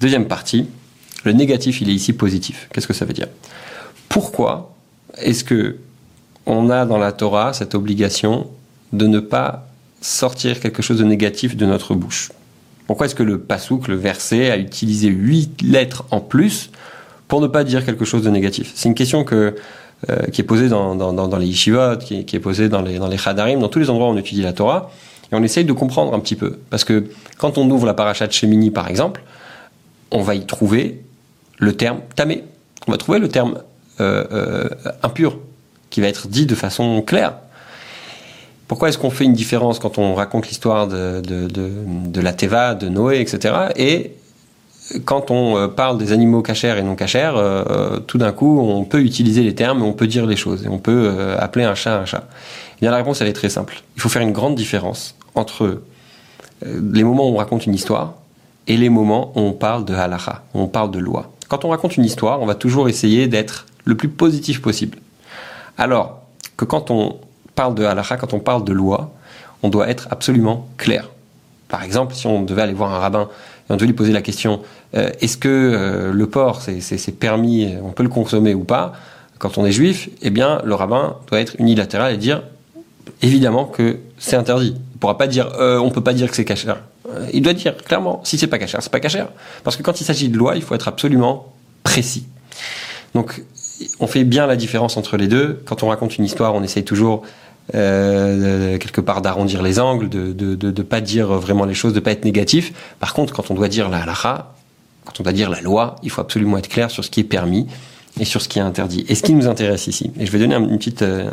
deuxième 0.00 0.26
partie, 0.26 0.66
le 1.24 1.32
négatif, 1.32 1.80
il 1.80 1.90
est 1.90 1.94
ici 1.94 2.12
positif. 2.12 2.68
Qu'est-ce 2.72 2.86
que 2.86 2.94
ça 2.94 3.04
veut 3.04 3.12
dire? 3.12 3.28
Pourquoi 4.08 4.74
est-ce 5.18 5.44
que 5.44 5.76
on 6.46 6.70
a 6.70 6.86
dans 6.86 6.98
la 6.98 7.12
Torah 7.12 7.52
cette 7.52 7.74
obligation 7.74 8.46
de 8.92 9.06
ne 9.06 9.20
pas 9.20 9.68
sortir 10.00 10.60
quelque 10.60 10.80
chose 10.80 10.98
de 10.98 11.04
négatif 11.04 11.56
de 11.56 11.66
notre 11.66 11.94
bouche? 11.94 12.32
Pourquoi 12.86 13.06
est-ce 13.06 13.14
que 13.14 13.22
le 13.22 13.38
pasouk, 13.38 13.88
le 13.88 13.96
verset, 13.96 14.50
a 14.50 14.56
utilisé 14.56 15.08
huit 15.08 15.60
lettres 15.60 16.04
en 16.10 16.20
plus 16.20 16.70
pour 17.26 17.42
ne 17.42 17.46
pas 17.46 17.64
dire 17.64 17.84
quelque 17.84 18.06
chose 18.06 18.22
de 18.22 18.30
négatif? 18.30 18.72
C'est 18.74 18.88
une 18.88 18.94
question 18.94 19.24
que 19.24 19.56
euh, 20.08 20.26
qui 20.32 20.40
est 20.40 20.44
posée 20.44 20.68
dans, 20.68 20.94
dans, 20.94 21.36
les 21.38 21.46
yeshivot, 21.46 21.96
qui, 21.98 22.14
est 22.20 22.38
posée 22.38 22.68
dans 22.68 22.82
les, 22.82 22.98
dans 22.98 23.08
les 23.08 23.18
chadarim, 23.18 23.58
dans 23.58 23.68
tous 23.68 23.80
les 23.80 23.90
endroits 23.90 24.06
où 24.06 24.12
on 24.12 24.16
étudie 24.16 24.42
la 24.42 24.52
Torah. 24.52 24.92
Et 25.30 25.34
on 25.34 25.42
essaye 25.42 25.64
de 25.64 25.72
comprendre 25.72 26.14
un 26.14 26.20
petit 26.20 26.36
peu. 26.36 26.58
Parce 26.70 26.84
que 26.84 27.04
quand 27.36 27.58
on 27.58 27.70
ouvre 27.70 27.86
la 27.86 27.94
paracha 27.94 28.26
de 28.26 28.32
Shemini, 28.32 28.70
par 28.70 28.88
exemple, 28.88 29.22
on 30.10 30.22
va 30.22 30.34
y 30.34 30.46
trouver 30.46 31.02
le 31.58 31.74
terme 31.74 32.00
tamé. 32.16 32.44
On 32.86 32.92
va 32.92 32.98
trouver 32.98 33.18
le 33.18 33.28
terme 33.28 33.58
euh, 34.00 34.24
euh, 34.32 34.68
impur, 35.02 35.38
qui 35.90 36.00
va 36.00 36.08
être 36.08 36.28
dit 36.28 36.46
de 36.46 36.54
façon 36.54 37.02
claire. 37.02 37.34
Pourquoi 38.66 38.88
est-ce 38.88 38.98
qu'on 38.98 39.10
fait 39.10 39.24
une 39.24 39.32
différence 39.32 39.78
quand 39.78 39.98
on 39.98 40.14
raconte 40.14 40.48
l'histoire 40.48 40.86
de, 40.86 42.20
la 42.20 42.32
Teva, 42.32 42.74
de 42.74 42.88
Noé, 42.88 43.20
etc. 43.20 43.54
Et 43.76 44.12
quand 45.04 45.30
on 45.30 45.56
euh, 45.56 45.68
parle 45.68 45.98
des 45.98 46.12
animaux 46.12 46.42
cachers 46.42 46.76
et 46.78 46.82
non 46.82 46.94
cachers, 46.94 47.32
tout 48.06 48.18
d'un 48.18 48.32
coup, 48.32 48.60
on 48.60 48.84
peut 48.84 49.00
utiliser 49.00 49.42
les 49.42 49.54
termes, 49.54 49.82
on 49.82 49.92
peut 49.92 50.06
dire 50.06 50.26
les 50.26 50.36
choses, 50.36 50.64
et 50.64 50.68
on 50.68 50.78
peut 50.78 51.34
appeler 51.38 51.64
un 51.64 51.74
chat 51.74 51.98
un 51.98 52.04
chat. 52.04 52.24
Eh 52.76 52.80
bien, 52.82 52.90
la 52.90 52.98
réponse, 52.98 53.20
elle 53.20 53.28
est 53.28 53.32
très 53.32 53.48
simple. 53.48 53.82
Il 53.96 54.02
faut 54.02 54.08
faire 54.08 54.22
une 54.22 54.32
grande 54.32 54.54
différence 54.54 55.17
entre 55.38 55.82
euh, 56.66 56.80
les 56.92 57.04
moments 57.04 57.28
où 57.28 57.34
on 57.34 57.36
raconte 57.36 57.66
une 57.66 57.74
histoire 57.74 58.14
et 58.66 58.76
les 58.76 58.88
moments 58.88 59.32
où 59.34 59.40
on 59.40 59.52
parle 59.52 59.84
de 59.84 59.94
halacha, 59.94 60.42
où 60.54 60.60
on 60.60 60.66
parle 60.66 60.90
de 60.90 60.98
loi. 60.98 61.32
Quand 61.48 61.64
on 61.64 61.70
raconte 61.70 61.96
une 61.96 62.04
histoire, 62.04 62.42
on 62.42 62.46
va 62.46 62.54
toujours 62.54 62.88
essayer 62.88 63.26
d'être 63.28 63.66
le 63.84 63.96
plus 63.96 64.08
positif 64.08 64.60
possible. 64.60 64.98
Alors 65.78 66.20
que 66.56 66.64
quand 66.64 66.90
on 66.90 67.16
parle 67.54 67.74
de 67.74 67.84
halacha, 67.84 68.16
quand 68.16 68.34
on 68.34 68.40
parle 68.40 68.64
de 68.64 68.72
loi, 68.72 69.12
on 69.62 69.70
doit 69.70 69.88
être 69.88 70.08
absolument 70.10 70.68
clair. 70.76 71.08
Par 71.68 71.82
exemple, 71.82 72.14
si 72.14 72.26
on 72.26 72.42
devait 72.42 72.62
aller 72.62 72.74
voir 72.74 72.92
un 72.92 72.98
rabbin 72.98 73.28
et 73.68 73.72
on 73.72 73.76
devait 73.76 73.86
lui 73.86 73.94
poser 73.94 74.12
la 74.12 74.22
question 74.22 74.60
euh, 74.94 75.10
est-ce 75.20 75.36
que 75.36 75.48
euh, 75.48 76.12
le 76.12 76.26
porc 76.26 76.62
c'est 76.62 77.18
permis, 77.18 77.74
on 77.82 77.90
peut 77.90 78.02
le 78.02 78.08
consommer 78.08 78.54
ou 78.54 78.64
pas? 78.64 78.92
Quand 79.38 79.58
on 79.58 79.64
est 79.64 79.72
juif, 79.72 80.08
eh 80.22 80.30
bien, 80.30 80.60
le 80.64 80.74
rabbin 80.74 81.16
doit 81.28 81.40
être 81.40 81.54
unilatéral 81.58 82.12
et 82.12 82.16
dire 82.16 82.42
évidemment 83.22 83.64
que 83.66 83.98
c'est 84.18 84.36
interdit. 84.36 84.76
Il 84.98 85.00
pourra 85.00 85.16
pas 85.16 85.28
dire 85.28 85.52
euh, 85.60 85.78
on 85.78 85.90
peut 85.90 86.02
pas 86.02 86.12
dire 86.12 86.28
que 86.28 86.34
c'est 86.34 86.44
caché. 86.44 86.66
Euh, 86.68 87.28
il 87.32 87.40
doit 87.40 87.52
dire 87.52 87.76
clairement 87.76 88.20
si 88.24 88.36
c'est 88.36 88.48
pas 88.48 88.58
caché, 88.58 88.76
c'est 88.80 88.90
pas 88.90 88.98
caché. 88.98 89.22
Parce 89.62 89.76
que 89.76 89.84
quand 89.84 90.00
il 90.00 90.04
s'agit 90.04 90.28
de 90.28 90.36
loi, 90.36 90.56
il 90.56 90.62
faut 90.62 90.74
être 90.74 90.88
absolument 90.88 91.52
précis. 91.84 92.26
Donc 93.14 93.44
on 94.00 94.08
fait 94.08 94.24
bien 94.24 94.48
la 94.48 94.56
différence 94.56 94.96
entre 94.96 95.16
les 95.16 95.28
deux. 95.28 95.62
Quand 95.66 95.84
on 95.84 95.88
raconte 95.90 96.18
une 96.18 96.24
histoire, 96.24 96.52
on 96.56 96.64
essaye 96.64 96.82
toujours 96.82 97.22
euh, 97.76 98.76
quelque 98.78 99.00
part 99.00 99.22
d'arrondir 99.22 99.62
les 99.62 99.78
angles, 99.78 100.08
de, 100.08 100.32
de, 100.32 100.82
pas 100.82 101.00
dire 101.00 101.28
vraiment 101.28 101.64
les 101.64 101.74
choses, 101.74 101.92
de 101.92 102.00
pas 102.00 102.10
être 102.10 102.24
négatif. 102.24 102.72
Par 102.98 103.14
contre, 103.14 103.32
quand 103.32 103.52
on 103.52 103.54
doit 103.54 103.68
dire 103.68 103.88
la 103.88 104.02
halakha, 104.02 104.52
quand 105.04 105.20
on 105.20 105.22
doit 105.22 105.32
dire 105.32 105.48
la 105.48 105.60
loi, 105.60 105.94
il 106.02 106.10
faut 106.10 106.22
absolument 106.22 106.58
être 106.58 106.68
clair 106.68 106.90
sur 106.90 107.04
ce 107.04 107.10
qui 107.10 107.20
est 107.20 107.24
permis 107.38 107.68
et 108.20 108.24
sur 108.24 108.42
ce 108.42 108.48
qui 108.48 108.58
est 108.58 108.62
interdit. 108.62 109.04
Et 109.08 109.14
ce 109.14 109.22
qui 109.22 109.32
nous 109.32 109.46
intéresse 109.46 109.86
ici, 109.86 110.10
et 110.18 110.26
je 110.26 110.32
vais 110.32 110.38
donner 110.38 110.56
une 110.56 110.78
petite, 110.78 111.02
euh, 111.02 111.30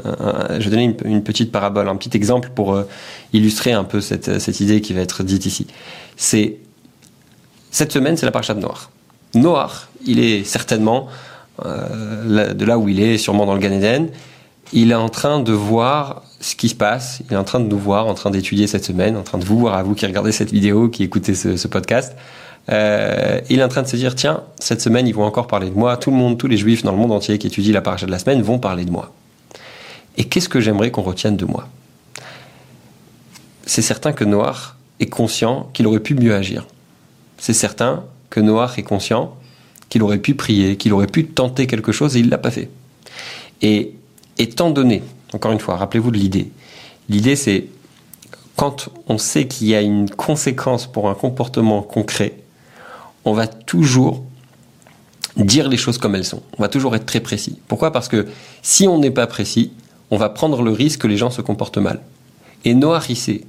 je 0.59 0.69
vais 0.69 0.69
donner 0.69 0.95
une, 1.05 1.23
petite 1.23 1.51
parabole, 1.51 1.87
un 1.89 1.95
petit 1.95 2.15
exemple 2.15 2.51
pour 2.53 2.73
euh, 2.73 2.87
illustrer 3.33 3.71
un 3.71 3.83
peu 3.83 4.01
cette, 4.01 4.39
cette 4.39 4.59
idée 4.59 4.81
qui 4.81 4.93
va 4.93 5.01
être 5.01 5.23
dite 5.23 5.45
ici. 5.45 5.67
C'est 6.15 6.57
cette 7.71 7.91
semaine, 7.91 8.17
c'est 8.17 8.25
la 8.25 8.31
parasha 8.31 8.53
de 8.53 8.61
Noir. 8.61 8.91
Noir, 9.33 9.89
il 10.05 10.19
est 10.19 10.43
certainement 10.43 11.07
euh, 11.65 12.53
de 12.53 12.65
là 12.65 12.77
où 12.77 12.87
il 12.87 13.01
est, 13.01 13.17
sûrement 13.17 13.45
dans 13.45 13.53
le 13.53 13.59
Gan 13.59 13.71
Eden. 13.71 14.09
Il 14.73 14.91
est 14.91 14.95
en 14.95 15.09
train 15.09 15.39
de 15.39 15.53
voir 15.53 16.23
ce 16.39 16.55
qui 16.55 16.69
se 16.69 16.75
passe. 16.75 17.21
Il 17.29 17.33
est 17.33 17.37
en 17.37 17.43
train 17.43 17.59
de 17.59 17.67
nous 17.67 17.77
voir, 17.77 18.07
en 18.07 18.13
train 18.13 18.31
d'étudier 18.31 18.67
cette 18.67 18.85
semaine, 18.85 19.17
en 19.17 19.23
train 19.23 19.37
de 19.37 19.45
vous 19.45 19.59
voir 19.59 19.75
à 19.75 19.83
vous 19.83 19.93
qui 19.93 20.05
regardez 20.05 20.31
cette 20.31 20.51
vidéo, 20.51 20.89
qui 20.89 21.03
écoutez 21.03 21.35
ce 21.35 21.67
podcast. 21.67 22.15
Euh, 22.69 23.41
il 23.49 23.59
est 23.59 23.63
en 23.63 23.67
train 23.67 23.83
de 23.83 23.87
se 23.87 23.95
dire 23.95 24.15
tiens, 24.15 24.43
cette 24.59 24.81
semaine 24.81 25.07
ils 25.07 25.13
vont 25.13 25.23
encore 25.23 25.47
parler 25.47 25.69
de 25.69 25.75
moi. 25.75 25.97
Tout 25.97 26.11
le 26.11 26.17
monde, 26.17 26.37
tous 26.37 26.47
les 26.47 26.57
juifs 26.57 26.83
dans 26.83 26.91
le 26.91 26.97
monde 26.97 27.11
entier 27.11 27.37
qui 27.37 27.47
étudient 27.47 27.73
la 27.73 27.81
paracha 27.81 28.05
de 28.05 28.11
la 28.11 28.19
semaine 28.19 28.41
vont 28.41 28.59
parler 28.59 28.85
de 28.85 28.91
moi. 28.91 29.13
Et 30.17 30.23
qu'est-ce 30.25 30.49
que 30.49 30.59
j'aimerais 30.59 30.91
qu'on 30.91 31.01
retienne 31.01 31.37
de 31.37 31.45
moi? 31.45 31.67
C'est 33.65 33.81
certain 33.81 34.13
que 34.13 34.23
Noir 34.23 34.77
est 34.99 35.07
conscient 35.07 35.69
qu'il 35.73 35.87
aurait 35.87 35.99
pu 35.99 36.15
mieux 36.15 36.33
agir. 36.33 36.65
C'est 37.37 37.53
certain 37.53 38.03
que 38.29 38.39
Noir 38.39 38.77
est 38.79 38.83
conscient 38.83 39.35
qu'il 39.89 40.03
aurait 40.03 40.19
pu 40.19 40.35
prier, 40.35 40.77
qu'il 40.77 40.93
aurait 40.93 41.07
pu 41.07 41.25
tenter 41.25 41.67
quelque 41.67 41.91
chose 41.91 42.15
et 42.15 42.19
il 42.19 42.29
l'a 42.29 42.37
pas 42.37 42.51
fait. 42.51 42.69
Et 43.61 43.93
étant 44.37 44.71
donné, 44.71 45.03
encore 45.33 45.51
une 45.51 45.59
fois, 45.59 45.75
rappelez-vous 45.77 46.11
de 46.11 46.17
l'idée. 46.17 46.51
L'idée 47.09 47.35
c'est 47.35 47.67
quand 48.55 48.89
on 49.07 49.17
sait 49.17 49.47
qu'il 49.47 49.67
y 49.67 49.75
a 49.75 49.81
une 49.81 50.09
conséquence 50.09 50.87
pour 50.87 51.09
un 51.09 51.13
comportement 51.13 51.81
concret, 51.81 52.37
on 53.25 53.33
va 53.33 53.47
toujours 53.47 54.23
dire 55.35 55.67
les 55.67 55.77
choses 55.77 55.97
comme 55.97 56.15
elles 56.15 56.25
sont. 56.25 56.41
On 56.57 56.61
va 56.61 56.69
toujours 56.69 56.95
être 56.95 57.05
très 57.05 57.19
précis. 57.19 57.59
Pourquoi? 57.67 57.91
Parce 57.91 58.07
que 58.07 58.27
si 58.61 58.87
on 58.87 58.99
n'est 58.99 59.11
pas 59.11 59.27
précis, 59.27 59.71
on 60.11 60.17
va 60.17 60.29
prendre 60.29 60.61
le 60.61 60.71
risque 60.71 61.01
que 61.01 61.07
les 61.07 61.17
gens 61.17 61.29
se 61.31 61.41
comportent 61.41 61.77
mal. 61.77 61.99
Et 62.63 62.73
Noah, 62.73 63.01
sait 63.01 63.41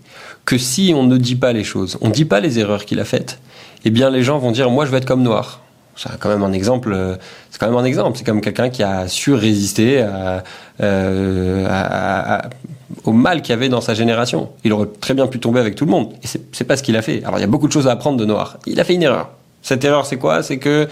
que 0.45 0.59
si 0.59 0.93
on 0.95 1.05
ne 1.05 1.17
dit 1.17 1.37
pas 1.37 1.53
les 1.53 1.65
choses, 1.65 1.97
on 2.01 2.09
ne 2.09 2.13
dit 2.13 2.25
pas 2.25 2.41
les 2.41 2.59
erreurs 2.59 2.85
qu'il 2.85 3.01
a 3.01 3.05
faites, 3.05 3.39
eh 3.85 3.91
bien 3.91 4.11
les 4.11 4.23
gens 4.23 4.39
vont 4.39 4.51
dire 4.51 4.71
moi 4.71 4.85
je 4.85 4.91
vais 4.91 4.99
être 4.99 5.07
comme 5.07 5.23
Noir. 5.23 5.61
C'est 5.97 6.19
quand 6.19 6.29
même 6.29 6.43
un 6.43 6.53
exemple. 6.53 6.93
Euh, 6.93 7.17
c'est 7.51 7.59
quand 7.59 7.69
même 7.69 7.79
un 7.79 7.85
exemple. 7.85 8.19
C'est 8.19 8.25
comme 8.25 8.43
quelqu'un 8.43 8.69
qui 8.69 8.83
a 8.83 9.09
su 9.09 9.33
résister 9.33 10.07
euh, 10.81 11.67
au 13.05 13.13
mal 13.13 13.41
qu'il 13.41 13.51
y 13.51 13.55
avait 13.55 13.71
dans 13.71 13.81
sa 13.81 13.95
génération. 13.95 14.51
Il 14.63 14.75
aurait 14.75 14.89
très 15.01 15.15
bien 15.15 15.27
pu 15.27 15.41
tomber 15.41 15.59
avec 15.59 15.75
tout 15.75 15.87
le 15.87 15.91
monde. 15.91 16.13
Et 16.23 16.27
c'est 16.27 16.65
pas 16.65 16.77
ce 16.77 16.83
qu'il 16.83 16.97
a 16.97 17.03
fait. 17.03 17.25
Alors 17.25 17.39
il 17.39 17.41
y 17.41 17.45
a 17.45 17.49
beaucoup 17.49 17.67
de 17.67 17.73
choses 17.73 17.89
à 17.89 17.93
apprendre 17.93 18.19
de 18.19 18.27
Noir. 18.27 18.59
Il 18.67 18.79
a 18.79 18.85
fait 18.85 18.95
une 18.95 19.05
erreur. 19.05 19.31
Cette 19.67 19.85
erreur, 19.85 20.07
c'est 20.07 20.17
quoi? 20.17 20.45
C'est 20.45 20.59
que 20.59 20.87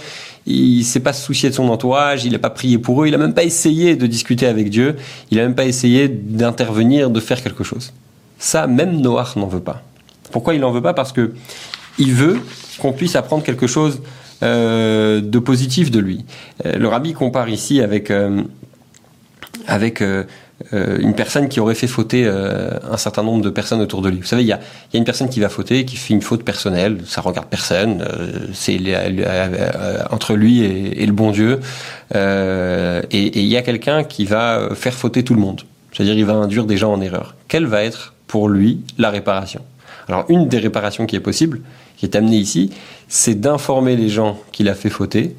il 0.47 0.83
s'est 0.83 0.99
pas 0.99 1.13
soucié 1.13 1.49
de 1.49 1.55
son 1.55 1.69
entourage, 1.69 2.25
il 2.25 2.33
n'a 2.33 2.41
pas 2.41 2.51
prié 2.51 2.77
pour 2.77 3.01
eux, 3.01 3.07
il 3.07 3.13
n'a 3.13 3.19
même 3.19 3.33
pas 3.33 3.45
essayé 3.45 3.95
de 3.95 4.05
discuter 4.09 4.49
avec 4.49 4.69
Dieu, 4.69 4.97
il 5.31 5.37
n'a 5.37 5.45
même 5.45 5.55
pas 5.55 5.65
essayé 5.65 6.09
d'intervenir, 6.09 7.09
de 7.09 7.21
faire 7.21 7.41
quelque 7.41 7.63
chose. 7.63 7.93
Ça, 8.41 8.67
même 8.67 9.01
Noach 9.01 9.37
n'en 9.37 9.47
veut 9.47 9.61
pas. 9.61 9.83
Pourquoi 10.33 10.55
il 10.55 10.61
n'en 10.61 10.73
veut 10.73 10.83
pas? 10.83 10.93
Parce 10.93 11.13
que 11.13 11.35
il 11.99 12.15
veut 12.15 12.41
qu'on 12.81 12.93
puisse 12.93 13.15
apprendre 13.15 13.45
quelque 13.45 13.69
chose 13.69 14.03
euh, 14.43 15.21
de 15.21 15.39
positif 15.39 15.93
de 15.93 16.01
lui. 16.01 16.25
Euh, 16.67 16.77
le 16.77 16.89
rabbi 16.89 17.13
compare 17.13 17.49
ici 17.49 17.81
avec 17.81 18.11
euh, 18.11 18.43
avec 19.69 20.03
euh, 20.03 20.25
une 20.73 21.15
personne 21.15 21.49
qui 21.49 21.61
aurait 21.61 21.75
fait 21.75 21.89
fauter 21.89 22.25
euh, 22.27 22.71
un 22.91 22.97
certain 22.97 23.23
nombre 23.23 23.43
de 23.43 23.51
personnes 23.51 23.81
autour 23.81 24.03
de 24.03 24.09
lui. 24.09 24.21
Vous 24.21 24.27
savez, 24.27 24.43
il 24.43 24.49
y 24.49 24.53
a, 24.53 24.61
y 24.93 24.97
a, 24.97 24.99
une 24.99 25.05
personne 25.05 25.29
qui 25.29 25.41
va 25.41 25.49
fauter, 25.49 25.85
qui 25.85 25.97
fait 25.97 26.15
une 26.15 26.23
faute 26.23 26.45
personnelle, 26.45 26.99
ça 27.07 27.21
regarde 27.21 27.49
personne, 27.49 28.03
euh, 28.03 28.47
c'est 28.53 28.79
entre 30.11 30.35
lui 30.35 30.63
et, 30.63 31.03
et, 31.03 31.07
le 31.07 31.13
bon 31.13 31.33
Dieu. 31.33 31.61
et 32.15 33.41
il 33.41 33.47
y 33.47 33.57
a 33.57 33.63
quelqu'un 33.63 34.05
qui 34.05 34.25
va 34.25 34.69
faire 34.75 34.95
fauter 34.95 35.25
tout 35.25 35.35
le 35.35 35.41
monde. 35.41 35.63
C'est-à-dire, 35.93 36.15
il 36.15 36.25
va 36.25 36.35
induire 36.35 36.67
des 36.67 36.77
gens 36.77 36.93
en 36.93 37.01
erreur. 37.01 37.35
Quelle 37.49 37.67
va 37.67 37.85
être 37.85 38.15
pour 38.27 38.49
lui 38.49 38.81
la 38.99 39.11
réparation? 39.11 39.61
Alors, 40.09 40.25
une 40.29 40.49
des 40.49 40.59
réparations 40.59 41.07
qui 41.07 41.17
est 41.17 41.21
possible, 41.21 41.61
qui 41.97 42.05
est 42.05 42.17
amenée 42.17 42.37
ici, 42.37 42.71
c'est 43.09 43.41
d'informer 43.41 43.97
les 43.97 44.09
gens 44.09 44.39
qu'il 44.53 44.69
a 44.69 44.75
fait 44.75 44.91
fauter 44.91 45.37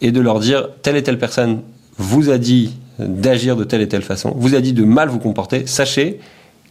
et 0.00 0.12
de 0.12 0.20
leur 0.20 0.40
dire 0.40 0.68
telle 0.82 0.96
et 0.96 1.02
telle 1.02 1.18
personne 1.18 1.60
vous 1.98 2.30
a 2.30 2.38
dit 2.38 2.74
d'agir 2.98 3.56
de 3.56 3.64
telle 3.64 3.80
et 3.80 3.88
telle 3.88 4.02
façon, 4.02 4.32
vous 4.36 4.54
a 4.54 4.60
dit 4.60 4.72
de 4.72 4.84
mal 4.84 5.08
vous 5.08 5.18
comporter, 5.18 5.66
sachez 5.66 6.20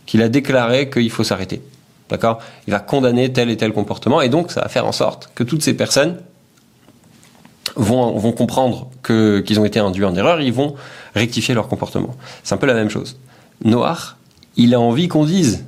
qu'il 0.05 0.21
a 0.21 0.29
déclaré 0.29 0.89
qu'il 0.89 1.09
faut 1.09 1.23
s'arrêter. 1.23 1.61
D'accord? 2.09 2.39
Il 2.67 2.71
va 2.71 2.79
condamner 2.79 3.33
tel 3.33 3.49
et 3.49 3.57
tel 3.57 3.73
comportement 3.73 4.21
et 4.21 4.29
donc 4.29 4.51
ça 4.51 4.61
va 4.61 4.67
faire 4.67 4.85
en 4.85 4.91
sorte 4.91 5.31
que 5.33 5.43
toutes 5.43 5.63
ces 5.63 5.73
personnes 5.73 6.17
vont, 7.75 8.17
vont 8.17 8.31
comprendre 8.31 8.89
qu'ils 9.03 9.59
ont 9.59 9.65
été 9.65 9.79
induits 9.79 10.05
en 10.05 10.15
erreur, 10.15 10.41
ils 10.41 10.53
vont 10.53 10.75
rectifier 11.15 11.53
leur 11.55 11.67
comportement. 11.67 12.15
C'est 12.43 12.53
un 12.53 12.57
peu 12.57 12.67
la 12.67 12.75
même 12.75 12.89
chose. 12.89 13.17
Noir, 13.63 14.17
il 14.55 14.73
a 14.73 14.79
envie 14.79 15.07
qu'on 15.07 15.25
dise 15.25 15.65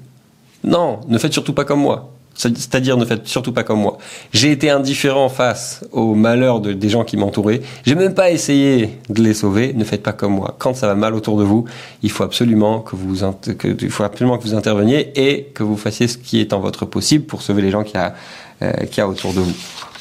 non, 0.64 1.00
ne 1.08 1.18
faites 1.18 1.34
surtout 1.34 1.54
pas 1.54 1.66
comme 1.66 1.80
moi. 1.80 2.12
C'est-à-dire 2.38 2.98
ne 2.98 3.06
faites 3.06 3.28
surtout 3.28 3.52
pas 3.52 3.64
comme 3.64 3.80
moi. 3.80 3.98
J'ai 4.32 4.52
été 4.52 4.70
indifférent 4.70 5.28
face 5.28 5.84
au 5.92 6.14
malheur 6.14 6.60
de, 6.60 6.74
des 6.74 6.90
gens 6.90 7.04
qui 7.04 7.18
m'entouraient. 7.18 7.62
J'ai 7.86 7.96
même 7.96 8.14
pas 8.14 8.30
essayé 8.30 9.00
de 9.10 9.24
les 9.24 9.34
sauver. 9.34 9.74
Ne 9.74 9.84
faites 9.84 10.04
pas 10.04 10.14
comme 10.14 10.34
moi. 10.34 10.56
Quand 10.60 10.76
ça 10.76 10.88
va 10.88 10.96
mal 10.96 11.16
autour 11.16 11.38
de 11.38 11.44
vous, 11.44 11.66
il 12.04 12.12
faut 12.12 12.24
absolument 12.24 12.80
que 12.80 12.96
vous, 12.96 13.16
que, 13.58 13.76
il 13.82 13.90
faut 13.90 14.04
absolument 14.04 14.38
que 14.38 14.44
vous 14.44 14.54
interveniez 14.54 15.12
et 15.16 15.46
que 15.54 15.64
vous 15.64 15.78
fassiez 15.78 16.08
ce 16.08 16.18
qui 16.18 16.40
est 16.40 16.54
en 16.54 16.60
votre 16.60 16.86
possible 16.86 17.26
pour 17.26 17.42
sauver 17.42 17.64
les 17.64 17.72
gens 17.72 17.84
qui 17.84 17.98
a, 17.98 18.14
euh, 18.62 18.72
qui 18.92 19.02
a 19.02 19.08
autour 19.08 19.34
de 19.34 19.40
vous. 19.40 19.54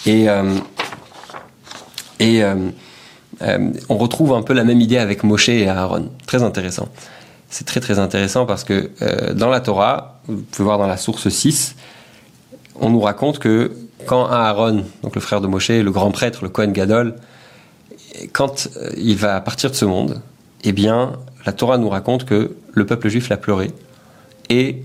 Et 0.04 0.28
euh, 0.28 0.54
et 2.18 2.42
euh, 2.42 2.54
euh, 3.42 3.70
on 3.88 3.96
retrouve 3.96 4.32
un 4.32 4.42
peu 4.42 4.54
la 4.54 4.64
même 4.64 4.80
idée 4.80 4.98
avec 4.98 5.22
Moshe 5.22 5.48
et 5.48 5.68
Aaron. 5.68 6.10
Très 6.26 6.42
intéressant. 6.42 6.88
C'est 7.48 7.66
très 7.66 7.80
très 7.80 7.98
intéressant 7.98 8.46
parce 8.46 8.64
que 8.64 8.90
euh, 9.02 9.34
dans 9.34 9.48
la 9.48 9.60
Torah, 9.60 10.20
vous 10.26 10.42
pouvez 10.42 10.64
voir 10.64 10.78
dans 10.78 10.86
la 10.86 10.96
source 10.96 11.28
6, 11.28 11.76
on 12.80 12.90
nous 12.90 13.00
raconte 13.00 13.38
que 13.38 13.72
quand 14.06 14.26
Aaron, 14.26 14.84
donc 15.02 15.14
le 15.14 15.20
frère 15.20 15.40
de 15.40 15.46
Moshe, 15.46 15.70
le 15.70 15.90
grand 15.90 16.10
prêtre, 16.10 16.40
le 16.42 16.48
Kohen 16.48 16.72
Gadol, 16.72 17.16
quand 18.32 18.68
euh, 18.76 18.90
il 18.96 19.16
va 19.16 19.40
partir 19.40 19.70
de 19.70 19.74
ce 19.74 19.84
monde, 19.84 20.20
eh 20.64 20.72
bien, 20.72 21.12
la 21.44 21.52
Torah 21.52 21.78
nous 21.78 21.88
raconte 21.88 22.24
que 22.24 22.56
le 22.72 22.86
peuple 22.86 23.08
juif 23.08 23.28
l'a 23.28 23.36
pleuré 23.36 23.70
et 24.48 24.82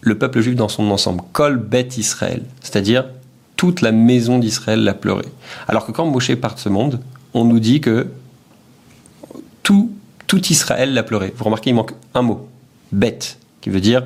le 0.00 0.16
peuple 0.16 0.40
juif 0.40 0.54
dans 0.54 0.68
son 0.68 0.90
ensemble, 0.90 1.22
Kol 1.32 1.56
Bet 1.56 1.88
Israël, 1.96 2.44
c'est-à-dire 2.60 3.06
toute 3.56 3.80
la 3.80 3.92
maison 3.92 4.38
d'Israël 4.38 4.84
l'a 4.84 4.94
pleuré. 4.94 5.24
Alors 5.66 5.84
que 5.84 5.92
quand 5.92 6.06
Moshe 6.06 6.34
part 6.36 6.54
de 6.54 6.60
ce 6.60 6.68
monde, 6.68 7.00
on 7.34 7.44
nous 7.44 7.58
dit 7.58 7.80
que 7.80 8.06
tout, 9.62 9.90
tout 10.26 10.46
Israël 10.46 10.94
l'a 10.94 11.02
pleuré. 11.02 11.34
Vous 11.36 11.44
remarquez, 11.44 11.70
il 11.70 11.74
manque 11.74 11.94
un 12.14 12.22
mot, 12.22 12.48
Bet, 12.92 13.18
qui 13.60 13.70
veut 13.70 13.80
dire 13.80 14.04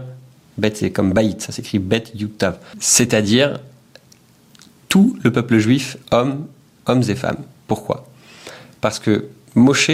Bet, 0.58 0.72
c'est 0.74 0.90
comme 0.90 1.12
Baït, 1.12 1.40
ça 1.40 1.52
s'écrit 1.52 1.78
Bet 1.78 2.04
Yutav. 2.14 2.58
C'est-à-dire 2.78 3.60
tout 4.88 5.16
le 5.22 5.32
peuple 5.32 5.58
juif, 5.58 5.96
hommes, 6.10 6.46
hommes 6.86 7.02
et 7.08 7.14
femmes. 7.14 7.38
Pourquoi? 7.66 8.06
Parce 8.80 8.98
que 8.98 9.26
Moshe, 9.54 9.90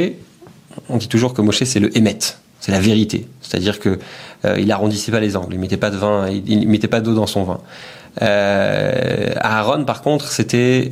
on 0.89 0.97
dit 0.97 1.09
toujours 1.09 1.35
que 1.35 1.43
Moshe 1.43 1.63
c'est 1.63 1.81
le 1.81 1.97
Hémet, 1.97 2.19
c'est 2.61 2.73
la 2.73 2.81
vérité. 2.81 3.29
C'est-à-dire 3.41 3.79
que 3.79 3.99
euh, 4.45 4.59
il 4.59 4.73
arrondissait 4.73 5.13
pas 5.13 5.21
les 5.21 5.37
angles, 5.37 5.55
il 5.55 5.61
mettait 5.61 5.77
pas 5.77 5.91
de 5.91 5.97
vin, 5.97 6.29
il, 6.29 6.69
mettait 6.69 6.89
pas 6.89 7.01
d'eau 7.01 7.15
dans 7.15 7.27
son 7.27 7.45
vin. 7.45 7.61
Euh, 8.23 9.33
Aaron, 9.37 9.85
par 9.85 10.03
contre, 10.03 10.27
c'était 10.29 10.91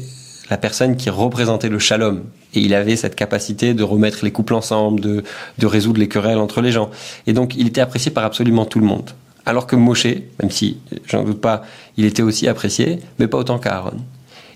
la 0.51 0.57
personne 0.57 0.97
qui 0.97 1.11
représentait 1.11 1.69
le 1.69 1.81
shalom. 1.81 2.23
Et 2.55 2.61
il 2.61 2.75
avait 2.75 2.95
cette 2.95 3.17
capacité 3.17 3.75
de 3.75 3.83
remettre 3.83 4.25
les 4.25 4.31
couples 4.31 4.55
ensemble, 4.55 5.01
de 5.01 5.67
résoudre 5.67 5.99
les 5.99 6.09
querelles 6.09 6.39
entre 6.39 6.61
les 6.61 6.71
gens. 6.71 6.91
Et 7.27 7.33
donc, 7.33 7.55
il 7.57 7.67
était 7.67 7.81
apprécié 7.81 8.13
par 8.13 8.25
absolument 8.25 8.65
tout 8.65 8.79
le 8.79 8.87
monde 8.87 9.11
alors 9.47 9.67
que 9.67 9.77
Moshe, 9.77 10.07
même 10.41 10.51
si 10.51 10.79
j'en 11.07 11.23
doute 11.23 11.41
pas, 11.41 11.63
il 11.97 12.05
était 12.05 12.23
aussi 12.23 12.49
apprécié, 12.49 12.99
mais 13.19 13.29
pas 13.29 13.39
autant 13.39 13.59
qu'Aaron. 13.59 13.99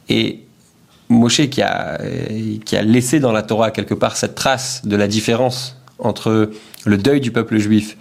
Et 0.08 0.40
Moshe 1.08 1.48
qui 1.48 1.62
a, 1.62 1.98
qui 2.64 2.76
a 2.76 2.82
laissé 2.82 3.20
dans 3.20 3.32
la 3.32 3.42
Torah 3.42 3.70
quelque 3.70 3.94
part 3.94 4.16
cette 4.16 4.34
trace 4.34 4.82
de 4.84 4.96
la 4.96 5.08
différence 5.08 5.76
entre 5.98 6.50
le 6.84 6.98
deuil 6.98 7.20
du 7.20 7.30
peuple 7.30 7.58
juif 7.58 7.96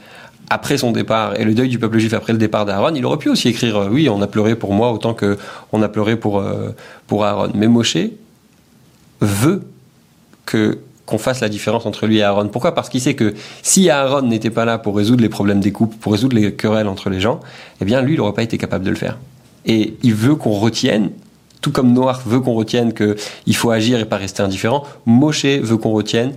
après 0.50 0.78
son 0.78 0.92
départ 0.92 1.40
et 1.40 1.44
le 1.44 1.54
deuil 1.54 1.70
du 1.70 1.78
peuple 1.78 2.00
juif 2.00 2.14
après 2.14 2.34
le 2.34 2.40
départ 2.40 2.66
d'Aaron, 2.66 2.96
il 2.96 3.06
aurait 3.06 3.18
pu 3.18 3.30
aussi 3.30 3.50
écrire 3.50 3.78
euh, 3.78 3.90
oui, 3.90 4.10
on 4.10 4.22
a 4.22 4.28
pleuré 4.28 4.56
pour 4.56 4.74
moi 4.74 4.92
autant 4.92 5.14
que 5.14 5.38
on 5.72 5.82
a 5.82 5.90
pleuré 5.90 6.16
pour 6.16 6.40
euh, 6.40 6.70
pour 7.08 7.26
Aaron. 7.26 7.52
Mais 7.54 7.68
Moshe 7.68 7.98
veut 9.22 9.62
que 10.46 10.80
qu'on 11.10 11.18
fasse 11.18 11.42
la 11.42 11.50
différence 11.50 11.88
entre 11.88 12.06
lui 12.06 12.20
et 12.20 12.24
Aaron. 12.24 12.48
Pourquoi? 12.50 12.76
Parce 12.76 12.88
qu'il 12.88 13.02
sait 13.02 13.16
que 13.16 13.34
si 13.64 13.90
Aaron 13.90 14.22
n'était 14.22 14.52
pas 14.52 14.64
là 14.64 14.78
pour 14.78 14.96
résoudre 14.96 15.24
les 15.24 15.30
problèmes 15.30 15.60
des 15.60 15.72
couples, 15.72 15.98
pour 15.98 16.12
résoudre 16.12 16.36
les 16.36 16.54
querelles 16.54 16.88
entre 16.88 17.10
les 17.10 17.20
gens, 17.20 17.40
eh 17.82 17.86
bien 17.86 18.02
lui, 18.02 18.14
il 18.14 18.18
n'aurait 18.18 18.34
pas 18.34 18.44
été 18.44 18.60
capable 18.60 18.86
de 18.86 18.92
le 18.92 18.96
faire. 18.96 19.18
Et 19.66 19.96
il 20.04 20.14
veut 20.14 20.36
qu'on 20.36 20.52
retienne, 20.52 21.10
tout 21.62 21.72
comme 21.72 21.94
Noir 21.94 22.22
veut 22.28 22.40
qu'on 22.40 22.54
retienne 22.54 22.94
qu'il 22.94 23.56
faut 23.56 23.72
agir 23.72 24.00
et 24.00 24.06
pas 24.06 24.18
rester 24.18 24.44
indifférent, 24.44 24.84
Moshe 25.08 25.46
veut 25.46 25.78
qu'on 25.78 25.92
retienne 25.92 26.34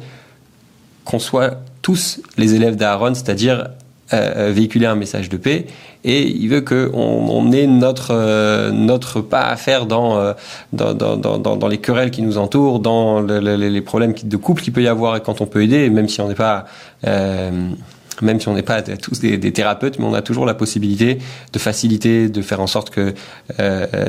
qu'on 1.05 1.19
soit 1.19 1.61
tous 1.83 2.21
les 2.39 2.55
élèves 2.55 2.77
d'Aaron, 2.77 3.13
c'est-à-dire 3.13 3.69
euh, 4.15 4.51
véhiculer 4.53 4.87
un 4.87 4.95
message 4.95 5.29
de 5.29 5.37
paix 5.37 5.67
et 6.05 6.27
il 6.27 6.49
veut 6.49 6.61
qu'on 6.61 6.91
on 6.93 7.51
ait 7.53 7.67
notre 7.67 8.11
euh, 8.11 8.71
notre 8.71 9.23
pas 9.23 9.43
à 9.43 9.57
faire 9.57 9.87
dans, 9.87 10.19
euh, 10.19 10.35
dans, 10.73 10.93
dans, 10.93 11.17
dans, 11.17 11.57
dans, 11.57 11.69
les 11.69 11.79
querelles 11.79 12.11
qui 12.11 12.21
nous 12.21 12.37
entourent, 12.37 12.81
dans 12.81 13.23
les 13.23 13.81
problèmes 13.81 14.13
de 14.23 14.37
couple 14.37 14.63
qu'il 14.63 14.75
peut 14.75 14.83
y 14.83 14.89
avoir 14.89 15.17
et 15.17 15.21
quand 15.21 15.41
on 15.41 15.47
peut 15.47 15.63
aider, 15.63 15.89
même 15.89 16.09
si 16.09 16.21
on 16.21 16.29
n'est 16.29 16.35
pas 16.35 16.67
même 17.07 18.39
si 18.39 18.49
on 18.49 18.55
n'est 18.55 18.63
pas 18.63 18.83
tous 18.83 19.21
des, 19.21 19.39
des, 19.39 19.53
thérapeutes, 19.53 19.99
mais 19.99 20.05
on 20.05 20.15
a 20.15 20.23
toujours 20.23 20.45
la 20.45 20.55
possibilité 20.55 21.19
de 21.53 21.59
faciliter, 21.59 22.29
de 22.29 22.43
faire 22.43 22.61
en 22.61 22.67
sorte 22.67 22.91
que 22.91 23.15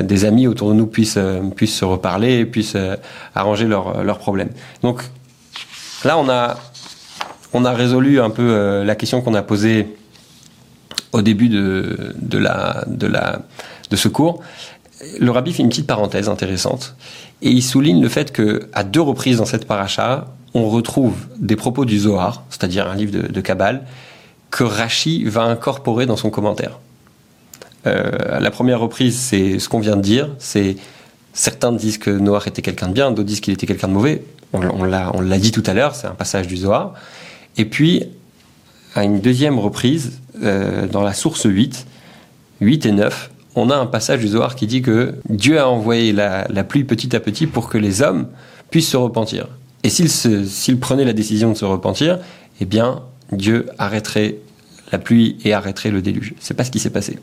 des 0.02 0.24
amis 0.26 0.46
autour 0.46 0.68
de 0.68 0.74
nous 0.74 0.86
puissent 0.86 1.18
puissent 1.56 1.78
se 1.78 1.84
reparler 1.84 2.44
puissent 2.44 2.76
arranger 3.34 3.66
leurs 3.66 4.04
leurs 4.04 4.18
problèmes. 4.18 4.50
Donc 4.82 5.02
là, 6.04 6.18
on 6.18 6.28
a 6.28 6.56
on 7.54 7.64
a 7.64 7.72
résolu 7.72 8.20
un 8.20 8.30
peu 8.30 8.82
la 8.84 8.94
question 8.94 9.20
qu'on 9.22 9.34
a 9.34 9.42
posée 9.42 9.86
au 11.12 11.22
début 11.22 11.48
de, 11.48 12.12
ce 13.92 14.08
cours, 14.08 14.40
le 15.20 15.30
rabbi 15.30 15.52
fait 15.52 15.62
une 15.62 15.68
petite 15.68 15.86
parenthèse 15.86 16.28
intéressante 16.28 16.96
et 17.42 17.50
il 17.50 17.62
souligne 17.62 18.02
le 18.02 18.08
fait 18.08 18.32
que 18.32 18.68
à 18.72 18.82
deux 18.84 19.00
reprises 19.00 19.38
dans 19.38 19.44
cette 19.44 19.66
paracha, 19.66 20.26
on 20.54 20.68
retrouve 20.68 21.14
des 21.38 21.56
propos 21.56 21.84
du 21.84 21.98
Zohar, 21.98 22.42
c'est-à-dire 22.50 22.88
un 22.88 22.94
livre 22.94 23.12
de, 23.12 23.28
de 23.28 23.42
que 24.50 24.64
Rashi 24.64 25.24
va 25.24 25.42
incorporer 25.42 26.06
dans 26.06 26.16
son 26.16 26.30
commentaire. 26.30 26.78
Euh, 27.86 28.40
la 28.40 28.50
première 28.50 28.80
reprise, 28.80 29.18
c'est 29.18 29.58
ce 29.58 29.68
qu'on 29.68 29.80
vient 29.80 29.96
de 29.96 30.02
dire, 30.02 30.30
certains 31.32 31.72
disent 31.72 31.98
que 31.98 32.10
Noah 32.10 32.42
était 32.46 32.62
quelqu'un 32.62 32.88
de 32.88 32.92
bien, 32.92 33.10
d'autres 33.10 33.24
disent 33.24 33.40
qu'il 33.40 33.52
était 33.52 33.66
quelqu'un 33.66 33.88
de 33.88 33.92
mauvais. 33.92 34.22
On 34.52 34.84
l'a 34.84 35.38
dit 35.38 35.50
tout 35.50 35.64
à 35.66 35.74
l'heure, 35.74 35.96
c'est 35.96 36.06
un 36.06 36.14
passage 36.14 36.46
du 36.46 36.56
Zohar. 36.56 36.94
Et 37.56 37.64
puis, 37.64 38.04
à 38.94 39.04
une 39.04 39.20
deuxième 39.20 39.58
reprise, 39.58 40.20
euh, 40.42 40.86
dans 40.86 41.02
la 41.02 41.12
source 41.12 41.44
8, 41.44 41.86
8 42.60 42.86
et 42.86 42.92
9, 42.92 43.30
on 43.56 43.70
a 43.70 43.76
un 43.76 43.86
passage 43.86 44.20
du 44.20 44.28
Zohar 44.28 44.56
qui 44.56 44.66
dit 44.66 44.82
que 44.82 45.14
Dieu 45.28 45.60
a 45.60 45.68
envoyé 45.68 46.12
la, 46.12 46.44
pluie 46.64 46.84
petit 46.84 47.14
à 47.14 47.20
petit 47.20 47.46
pour 47.46 47.68
que 47.68 47.78
les 47.78 48.02
hommes 48.02 48.28
puissent 48.70 48.90
se 48.90 48.96
repentir. 48.96 49.46
Et 49.84 49.90
s'ils 49.90 50.80
prenaient 50.80 51.04
la 51.04 51.12
décision 51.12 51.52
de 51.52 51.56
se 51.56 51.64
repentir, 51.64 52.18
eh 52.60 52.64
bien, 52.64 53.02
Dieu 53.32 53.66
arrêterait 53.78 54.36
la 54.90 54.98
pluie 54.98 55.36
et 55.44 55.52
arrêterait 55.52 55.90
le 55.90 56.02
déluge. 56.02 56.34
C'est 56.40 56.54
pas 56.54 56.64
ce 56.64 56.70
qui 56.70 56.78
s'est 56.78 56.90
passé. 56.90 57.18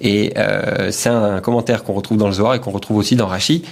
Et 0.00 0.34
euh, 0.36 0.90
c'est 0.90 1.08
un 1.08 1.40
commentaire 1.40 1.84
qu'on 1.84 1.94
retrouve 1.94 2.18
dans 2.18 2.26
le 2.26 2.32
Zohar 2.32 2.54
et 2.54 2.60
qu'on 2.60 2.70
retrouve 2.70 2.98
aussi 2.98 3.16
dans 3.16 3.26
Rashi. 3.26 3.62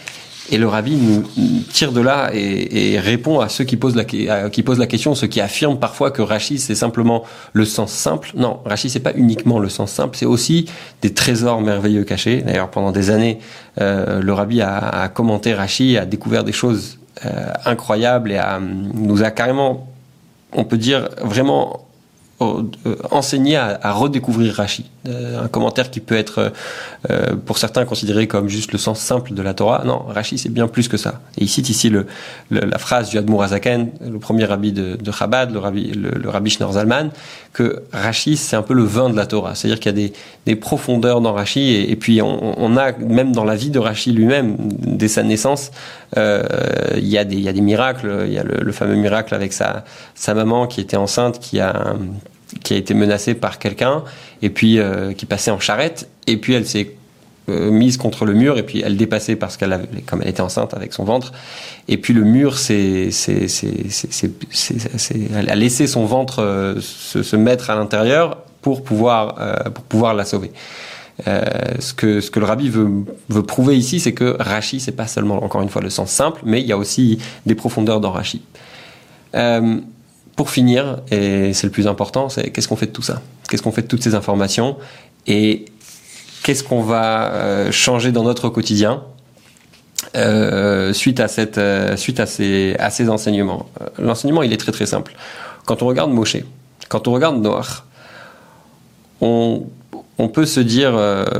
Et 0.51 0.59
le 0.59 0.69
rabbi 0.69 0.97
nous 0.97 1.25
tire 1.73 1.93
de 1.93 2.01
là 2.01 2.31
et, 2.35 2.99
répond 2.99 3.41
à 3.41 3.49
ceux 3.49 3.65
qui 3.65 3.77
posent, 3.77 3.97
la, 3.97 4.05
qui 4.05 4.63
posent 4.63 4.79
la 4.79 4.87
question, 4.87 5.15
ceux 5.15 5.27
qui 5.27 5.41
affirment 5.41 5.79
parfois 5.79 6.11
que 6.11 6.21
Rachid 6.21 6.59
c'est 6.59 6.75
simplement 6.75 7.25
le 7.55 7.65
sens 7.65 7.93
simple. 7.93 8.33
Non, 8.37 8.61
Rachid 8.65 8.91
c'est 8.91 9.01
pas 9.01 9.15
uniquement 9.15 9.59
le 9.59 9.71
sens 9.71 9.91
simple, 9.91 10.17
c'est 10.17 10.27
aussi 10.27 10.67
des 11.01 11.15
trésors 11.15 11.63
merveilleux 11.63 12.05
cachés. 12.05 12.43
D'ailleurs, 12.43 12.71
pendant 12.71 12.93
des 12.93 13.11
années, 13.11 13.39
euh, 13.81 14.21
le 14.21 14.33
rabbi 14.35 14.61
a, 14.61 14.77
a, 14.77 15.09
commenté 15.09 15.55
Rachid, 15.55 15.97
a 15.97 16.05
découvert 16.05 16.45
des 16.45 16.53
choses 16.53 16.99
euh, 17.25 17.53
incroyables 17.65 18.33
et 18.33 18.37
a, 18.37 18.61
nous 18.61 19.23
a 19.23 19.31
carrément, 19.31 19.87
on 20.53 20.65
peut 20.65 20.79
dire, 20.79 21.09
vraiment 21.23 21.87
euh, 22.43 22.65
enseigner 23.11 23.57
à, 23.57 23.79
à, 23.81 23.93
redécouvrir 23.93 24.55
Rashi. 24.55 24.91
Euh, 25.07 25.45
un 25.45 25.49
commentaire 25.49 25.91
qui 25.91 26.01
peut 26.01 26.17
être 26.17 26.51
euh, 27.11 27.37
pour 27.45 27.59
certains 27.59 27.85
considéré 27.85 28.27
comme 28.27 28.49
juste 28.49 28.73
le 28.73 28.79
sens 28.79 29.01
simple 29.01 29.35
de 29.35 29.43
la 29.43 29.53
Torah. 29.53 29.83
Non, 29.85 29.99
Rashi 29.99 30.39
c'est 30.39 30.49
bien 30.49 30.67
plus 30.67 30.89
que 30.89 30.97
ça. 30.97 31.21
Et 31.37 31.45
il 31.45 31.49
cite 31.49 31.69
ici 31.69 31.93
la 32.51 32.79
phrase 32.79 33.11
du 33.11 33.19
Admour 33.19 33.43
Azaken, 33.43 33.91
le 34.01 34.19
premier 34.19 34.47
rabbi 34.47 34.73
de, 34.73 34.97
Chabad, 35.13 35.53
le 35.53 35.59
rabbi, 35.59 35.93
le, 35.93 36.11
que 37.53 37.83
Rashi 37.93 38.39
c'est 38.39 38.57
un 38.57 38.63
peu 38.63 38.73
le 38.73 38.85
vin 38.85 39.11
de 39.11 39.17
la 39.17 39.27
Torah. 39.27 39.55
C'est-à-dire 39.55 39.79
qu'il 39.79 39.99
y 39.99 40.07
a 40.07 40.11
des, 40.47 40.57
profondeurs 40.57 41.21
dans 41.21 41.35
Rashi 41.35 41.75
et, 41.75 41.97
puis 41.97 42.23
on, 42.23 42.77
a 42.79 42.93
même 42.93 43.33
dans 43.33 43.45
la 43.45 43.57
vie 43.57 43.71
de 43.71 43.79
Rashi 43.79 44.11
lui-même, 44.13 44.57
dès 44.59 45.09
sa 45.09 45.23
naissance, 45.23 45.71
euh, 46.17 46.43
il, 46.97 47.09
y 47.09 47.19
a 47.19 47.25
des, 47.25 47.61
miracles. 47.61 48.25
Il 48.27 48.33
y 48.33 48.39
a 48.39 48.43
le, 48.43 48.73
fameux 48.73 48.95
miracle 48.95 49.35
avec 49.35 49.53
sa 49.53 49.85
maman 50.35 50.67
qui 50.67 50.81
était 50.81 50.97
enceinte, 50.97 51.41
qui 51.41 51.61
a 51.61 51.95
qui 52.65 52.75
a 52.75 52.77
été 52.77 52.95
menacée 52.95 53.35
par 53.35 53.61
quelqu'un 53.61 54.03
et 54.43 54.51
puis 54.51 54.81
euh, 54.81 55.13
qui 55.13 55.27
passait 55.27 55.53
en 55.53 55.61
charrette 55.61 56.09
et 56.27 56.39
puis 56.39 56.55
elle 56.55 56.67
s'est 56.67 56.91
euh, 57.49 57.71
mise 57.71 57.99
contre 57.99 58.25
le 58.25 58.33
mur 58.33 58.59
et 58.59 58.65
puis 58.65 58.83
elle 58.85 58.97
dépassait 58.97 59.37
parce 59.37 59.57
qu'elle 59.57 59.75
avait, 59.75 60.01
comme 60.07 60.23
elle 60.23 60.31
était 60.31 60.41
enceinte 60.41 60.75
avec 60.75 60.93
son 60.93 61.05
ventre 61.05 61.33
et 61.87 61.99
puis 61.99 62.15
le 62.15 62.25
mur 62.25 62.59
c'est 62.59 63.11
c'est 63.13 63.47
elle 65.37 65.51
a 65.51 65.55
laissé 65.55 65.87
son 65.87 66.07
ventre 66.07 66.43
euh, 66.43 66.81
se, 66.81 67.23
se, 67.23 67.37
mettre 67.37 67.71
à 67.71 67.77
l'intérieur 67.77 68.39
pour 68.63 68.83
pouvoir 68.83 69.35
pour 69.75 69.85
pouvoir 69.85 70.15
la 70.15 70.25
sauver. 70.25 70.51
ce 71.27 71.93
que 71.93 72.23
ce 72.23 72.31
que 72.31 72.41
le 72.41 72.47
rabbi 72.47 72.71
veut 72.71 72.91
veut 73.29 73.43
prouver 73.43 73.77
ici 73.77 74.01
c'est 74.01 74.15
que 74.15 74.37
Rashi 74.41 74.81
c'est 74.81 74.97
pas 74.97 75.07
seulement 75.07 75.45
encore 75.45 75.61
une 75.61 75.69
fois 75.69 75.83
le 75.83 75.91
sens 75.91 76.11
simple 76.11 76.41
mais 76.47 76.63
il 76.63 76.67
y 76.67 76.73
a 76.73 76.79
aussi 76.79 77.19
des 77.45 77.55
profondeurs 77.55 78.01
dans 78.01 78.11
Rashi 78.11 78.41
pour 80.37 80.51
finir, 80.51 80.99
et 81.11 81.53
c'est 81.53 81.67
le 81.67 81.71
plus 81.71 81.87
important, 81.87 82.29
c'est 82.29 82.51
qu'est-ce 82.51 82.67
qu'on 82.67 82.77
fait 82.77 82.87
de 82.87 82.93
tout 82.93 83.03
ça? 83.03 83.23
Qu'est-ce 83.49 83.63
qu'on 83.63 83.73
fait 83.73 83.83
de 83.83 83.87
toutes 83.87 84.03
ces 84.03 84.15
informations? 84.15 84.77
Et 85.27 85.67
qu'est-ce 86.43 86.65
qu'on 86.65 86.83
va 86.83 87.33
euh, 87.33 87.73
changer 87.73 88.11
dans 88.11 88.25
notre 88.25 88.49
quotidien? 88.49 89.03
Euh, 90.17 90.93
suite 90.93 91.19
à 91.19 91.29
cette 91.29 91.59
euh, 91.59 91.97
suite 91.97 92.21
à 92.21 92.27
ces 92.27 92.77
à 92.79 92.91
ces 92.91 93.09
enseignements 93.09 93.67
L'enseignement, 93.99 94.43
il 94.43 94.53
est 94.53 94.59
très 94.59 94.73
très 94.73 94.87
simple. 94.87 95.15
Quand 95.65 95.83
on 95.83 95.87
regarde 95.87 96.11
Moshe, 96.11 96.37
quand 96.89 97.09
on 97.09 97.13
regarde 97.13 97.41
Noir, 97.41 97.87
on 99.21 99.65
on 100.19 100.29
peut 100.29 100.47
se 100.47 100.61
dire 100.61 100.93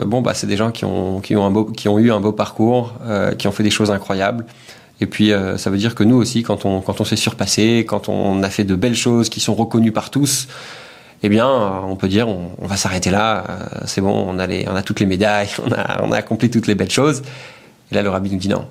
bon 0.07 0.21
bah 0.21 0.35
c'est 0.35 0.47
des 0.47 0.57
gens 0.57 0.73
qui 0.73 0.85
ont 0.85 1.21
qui 1.21 1.37
ont 1.37 1.45
un 1.45 1.51
beau 1.51 1.65
qui 1.67 1.89
ont 1.89 1.99
eu 1.99 2.11
un 2.11 2.21
beau 2.21 2.33
parcours, 2.33 2.95
qui 3.39 3.47
ont 3.47 3.53
fait 3.53 3.63
des 3.63 3.71
choses 3.71 3.91
incroyables. 3.91 4.47
Et 5.01 5.07
puis 5.07 5.33
euh, 5.33 5.59
ça 5.59 5.71
veut 5.71 5.79
dire 5.79 5.95
que 5.95 6.05
nous 6.05 6.17
aussi, 6.17 6.43
quand 6.43 6.65
on, 6.65 6.81
quand 6.81 7.01
on 7.01 7.05
s'est 7.05 7.17
surpassé, 7.17 7.85
quand 7.87 8.09
on 8.09 8.43
a 8.43 8.51
fait 8.51 8.65
de 8.65 8.75
belles 8.75 8.95
choses 8.95 9.29
qui 9.29 9.41
sont 9.41 9.55
reconnues 9.55 9.93
par 9.93 10.11
tous, 10.11 10.49
eh 11.23 11.29
bien, 11.29 11.49
euh, 11.49 11.71
on 11.87 11.97
peut 11.97 12.09
dire, 12.09 12.29
on, 12.29 12.67
va 12.67 12.77
s'arrêter 12.77 13.11
là, 13.11 13.45
euh, 13.49 13.81
c'est 13.87 14.01
bon, 14.01 14.27
on 14.29 14.39
a, 14.39 14.47
les, 14.47 14.67
on 14.69 14.77
a 14.77 14.83
toutes 14.83 15.01
les 15.01 15.07
médailles, 15.07 15.49
on 15.67 15.73
a, 15.73 16.03
on 16.03 16.13
a 16.13 16.17
accompli 16.17 16.51
toutes 16.51 16.67
les 16.67 16.75
belles 16.75 16.91
choses. 16.91 17.23
Et 17.91 17.95
là, 17.95 18.03
le 18.03 18.11
rabbi 18.11 18.31
nous 18.31 18.39
dit 18.39 18.49
non. 18.49 18.67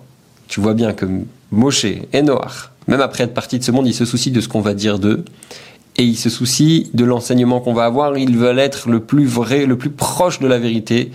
Tu 0.48 0.62
vois 0.62 0.74
bien 0.74 0.94
que 0.94 1.06
Moshe 1.52 1.86
et 1.86 2.22
Noach, 2.22 2.70
même 2.88 3.02
après 3.02 3.24
être 3.24 3.34
parti 3.34 3.60
de 3.60 3.64
ce 3.64 3.72
monde, 3.72 3.88
ils 3.88 3.94
se 3.94 4.06
soucient 4.06 4.32
de 4.32 4.42
ce 4.42 4.48
qu'on 4.48 4.62
va 4.62 4.74
dire 4.74 5.00
d'eux. 5.00 5.26
Et 5.98 6.04
ils 6.04 6.18
se 6.18 6.30
soucient 6.30 6.84
de 6.94 7.06
l'enseignement 7.06 7.60
qu'on 7.60 7.74
va 7.74 7.86
avoir. 7.86 8.18
Ils 8.18 8.38
veulent 8.38 8.60
être 8.60 8.90
le 8.90 9.00
plus 9.00 9.26
vrai, 9.26 9.66
le 9.66 9.78
plus 9.78 9.92
proche 9.92 10.40
de 10.40 10.48
la 10.48 10.58
vérité 10.58 11.12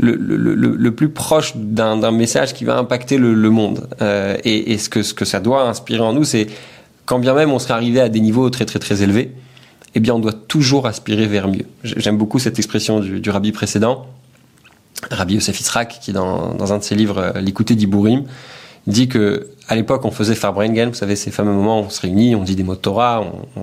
le, 0.00 0.14
le, 0.14 0.54
le, 0.54 0.94
plus 0.94 1.08
proche 1.08 1.56
d'un 1.56 2.10
message 2.10 2.54
qui 2.54 2.64
va 2.64 2.78
impacter 2.78 3.18
le, 3.18 3.50
monde. 3.50 3.88
Euh, 4.02 4.36
et, 4.44 4.72
et, 4.72 4.78
ce, 4.78 4.88
que, 4.88 5.02
ce 5.02 5.14
que 5.14 5.24
ça 5.24 5.40
doit 5.40 5.68
inspirer 5.68 6.00
en 6.00 6.12
nous, 6.12 6.24
c'est 6.24 6.46
quand 7.04 7.18
bien 7.18 7.34
même 7.34 7.50
on 7.50 7.58
serait 7.58 7.74
arrivé 7.74 8.00
à 8.00 8.08
des 8.08 8.20
niveaux 8.20 8.50
très 8.50 8.64
très 8.64 8.78
très 8.78 9.02
élevés, 9.02 9.32
eh 9.94 10.00
bien 10.00 10.14
on 10.14 10.18
doit 10.18 10.32
toujours 10.32 10.86
aspirer 10.86 11.26
vers 11.26 11.48
mieux. 11.48 11.66
J'aime 11.82 12.16
beaucoup 12.16 12.38
cette 12.38 12.58
expression 12.58 13.00
du, 13.00 13.20
du 13.20 13.30
rabbi 13.30 13.52
précédent, 13.52 14.06
Rabbi 15.10 15.34
Yosef 15.34 15.60
Israq, 15.60 15.98
qui 16.00 16.12
dans, 16.12 16.54
dans 16.54 16.72
un 16.72 16.78
de 16.78 16.84
ses 16.84 16.94
livres, 16.94 17.18
euh, 17.18 17.40
L'écouter 17.40 17.74
d'Ibourim, 17.74 18.24
dit 18.86 19.08
que 19.08 19.48
à 19.68 19.74
l'époque 19.74 20.04
on 20.04 20.10
faisait 20.10 20.34
Farbrengen, 20.34 20.88
vous 20.88 20.94
savez 20.94 21.16
ces 21.16 21.30
fameux 21.30 21.52
moments 21.52 21.80
où 21.80 21.84
on 21.84 21.90
se 21.90 22.00
réunit, 22.00 22.34
on 22.34 22.42
dit 22.42 22.56
des 22.56 22.62
mots 22.62 22.74
de 22.74 22.80
Torah, 22.80 23.22
on, 23.56 23.62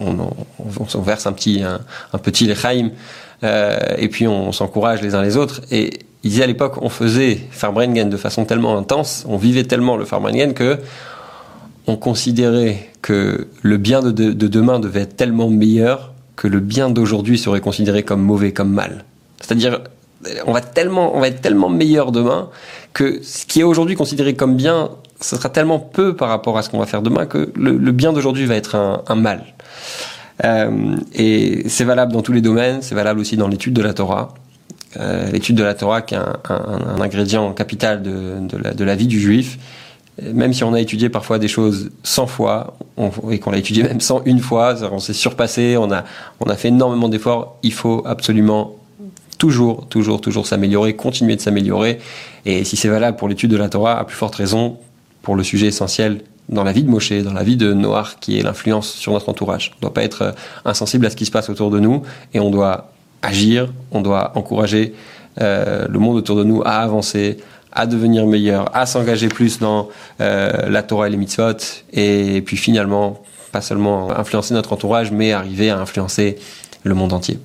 on, 0.00 0.18
on, 0.18 0.86
on 0.94 1.00
verse 1.00 1.26
un 1.26 1.32
petit 1.32 1.62
un, 1.62 1.80
un 2.12 2.18
petit 2.18 2.46
lechaim 2.46 2.90
euh, 3.44 3.78
et 3.98 4.08
puis 4.08 4.26
on, 4.26 4.52
s'encourage 4.52 5.02
les 5.02 5.14
uns 5.14 5.22
les 5.22 5.36
autres. 5.36 5.60
Et 5.70 5.90
il 6.22 6.30
disait 6.30 6.44
à 6.44 6.46
l'époque, 6.46 6.78
on 6.80 6.88
faisait 6.88 7.38
Farbrengen 7.50 8.08
de 8.08 8.16
façon 8.16 8.44
tellement 8.44 8.78
intense, 8.78 9.24
on 9.28 9.36
vivait 9.36 9.64
tellement 9.64 9.96
le 9.96 10.04
Farbrengen 10.04 10.54
que 10.54 10.78
on 11.86 11.96
considérait 11.96 12.88
que 13.02 13.46
le 13.60 13.76
bien 13.76 14.00
de, 14.00 14.10
de, 14.10 14.48
demain 14.48 14.80
devait 14.80 15.02
être 15.02 15.16
tellement 15.16 15.50
meilleur 15.50 16.14
que 16.34 16.48
le 16.48 16.60
bien 16.60 16.88
d'aujourd'hui 16.88 17.36
serait 17.36 17.60
considéré 17.60 18.02
comme 18.02 18.22
mauvais, 18.22 18.52
comme 18.52 18.72
mal. 18.72 19.04
C'est-à-dire, 19.40 19.80
on 20.46 20.52
va 20.52 20.62
tellement, 20.62 21.14
on 21.14 21.20
va 21.20 21.28
être 21.28 21.42
tellement 21.42 21.68
meilleur 21.68 22.10
demain 22.10 22.48
que 22.94 23.20
ce 23.22 23.44
qui 23.44 23.60
est 23.60 23.64
aujourd'hui 23.64 23.96
considéré 23.96 24.34
comme 24.34 24.56
bien, 24.56 24.88
ce 25.20 25.36
sera 25.36 25.50
tellement 25.50 25.78
peu 25.78 26.16
par 26.16 26.30
rapport 26.30 26.56
à 26.56 26.62
ce 26.62 26.70
qu'on 26.70 26.78
va 26.78 26.86
faire 26.86 27.02
demain 27.02 27.26
que 27.26 27.52
le, 27.54 27.92
bien 27.92 28.14
d'aujourd'hui 28.14 28.46
va 28.46 28.56
être 28.56 28.74
un 28.74 29.14
mal. 29.14 29.44
Euh, 30.44 30.96
et 31.14 31.68
c'est 31.68 31.84
valable 31.84 32.12
dans 32.12 32.22
tous 32.22 32.32
les 32.32 32.40
domaines, 32.40 32.82
c'est 32.82 32.94
valable 32.94 33.20
aussi 33.20 33.36
dans 33.36 33.48
l'étude 33.48 33.74
de 33.74 33.82
la 33.82 33.94
Torah. 33.94 34.34
Euh, 34.98 35.30
l'étude 35.30 35.56
de 35.56 35.62
la 35.62 35.74
Torah 35.74 36.02
qui 36.02 36.14
est 36.14 36.18
un, 36.18 37.00
ingrédient 37.00 37.52
capital 37.52 38.02
de, 38.02 38.84
la, 38.84 38.94
vie 38.94 39.06
du 39.08 39.20
juif. 39.20 39.58
même 40.22 40.52
si 40.52 40.62
on 40.62 40.72
a 40.72 40.80
étudié 40.80 41.08
parfois 41.08 41.38
des 41.38 41.48
choses 41.48 41.90
100 42.04 42.26
fois 42.28 42.76
et 43.30 43.40
qu'on 43.40 43.50
l'a 43.50 43.58
étudié 43.58 43.82
même 43.82 44.00
101 44.00 44.38
fois, 44.38 44.76
on 44.92 45.00
s'est 45.00 45.12
surpassé, 45.12 45.76
on 45.76 45.90
a 45.90 46.56
fait 46.56 46.68
énormément 46.68 47.08
d'efforts, 47.08 47.58
il 47.62 47.72
faut 47.72 48.02
absolument 48.06 48.76
toujours, 49.38 49.86
toujours, 49.88 50.20
toujours 50.20 50.46
s'améliorer, 50.46 50.94
continuer 50.94 51.36
de 51.36 51.40
s'améliorer. 51.40 51.98
Et 52.46 52.64
si 52.64 52.76
c'est 52.76 52.88
valable 52.88 53.16
pour 53.16 53.28
l'étude 53.28 53.50
de 53.50 53.56
la 53.56 53.68
Torah, 53.68 53.98
à 53.98 54.04
plus 54.04 54.16
forte 54.16 54.34
raison 54.34 54.78
pour 55.22 55.36
le 55.36 55.42
sujet 55.42 55.66
essentiel 55.66 56.20
dans 56.48 56.64
la 56.64 56.72
vie 56.72 56.82
de 56.82 56.90
Moshe, 56.90 57.12
dans 57.12 57.32
la 57.32 57.42
vie 57.42 57.56
de 57.56 57.72
Noir, 57.72 58.18
qui 58.20 58.38
est 58.38 58.42
l'influence 58.42 58.92
sur 58.92 59.12
notre 59.12 59.28
entourage. 59.28 59.72
On 59.74 59.76
ne 59.76 59.80
doit 59.82 59.94
pas 59.94 60.02
être 60.02 60.22
euh, 60.22 60.32
insensible 60.64 61.06
à 61.06 61.10
ce 61.10 61.16
qui 61.16 61.26
se 61.26 61.30
passe 61.30 61.48
autour 61.48 61.70
de 61.70 61.80
nous 61.80 62.02
et 62.32 62.40
on 62.40 62.50
doit 62.50 62.90
agir, 63.22 63.72
on 63.90 64.02
doit 64.02 64.32
encourager 64.34 64.94
euh, 65.40 65.86
le 65.88 65.98
monde 65.98 66.16
autour 66.16 66.36
de 66.36 66.44
nous 66.44 66.62
à 66.64 66.76
avancer, 66.76 67.38
à 67.72 67.86
devenir 67.86 68.26
meilleur, 68.26 68.74
à 68.76 68.86
s'engager 68.86 69.28
plus 69.28 69.58
dans 69.58 69.88
euh, 70.20 70.68
la 70.68 70.82
Torah 70.82 71.08
et 71.08 71.10
les 71.10 71.16
mitzvot, 71.16 71.56
et 71.92 72.42
puis 72.42 72.56
finalement, 72.56 73.22
pas 73.50 73.60
seulement 73.60 74.16
influencer 74.16 74.54
notre 74.54 74.72
entourage, 74.72 75.10
mais 75.10 75.32
arriver 75.32 75.70
à 75.70 75.78
influencer 75.78 76.36
le 76.84 76.94
monde 76.94 77.12
entier. 77.12 77.38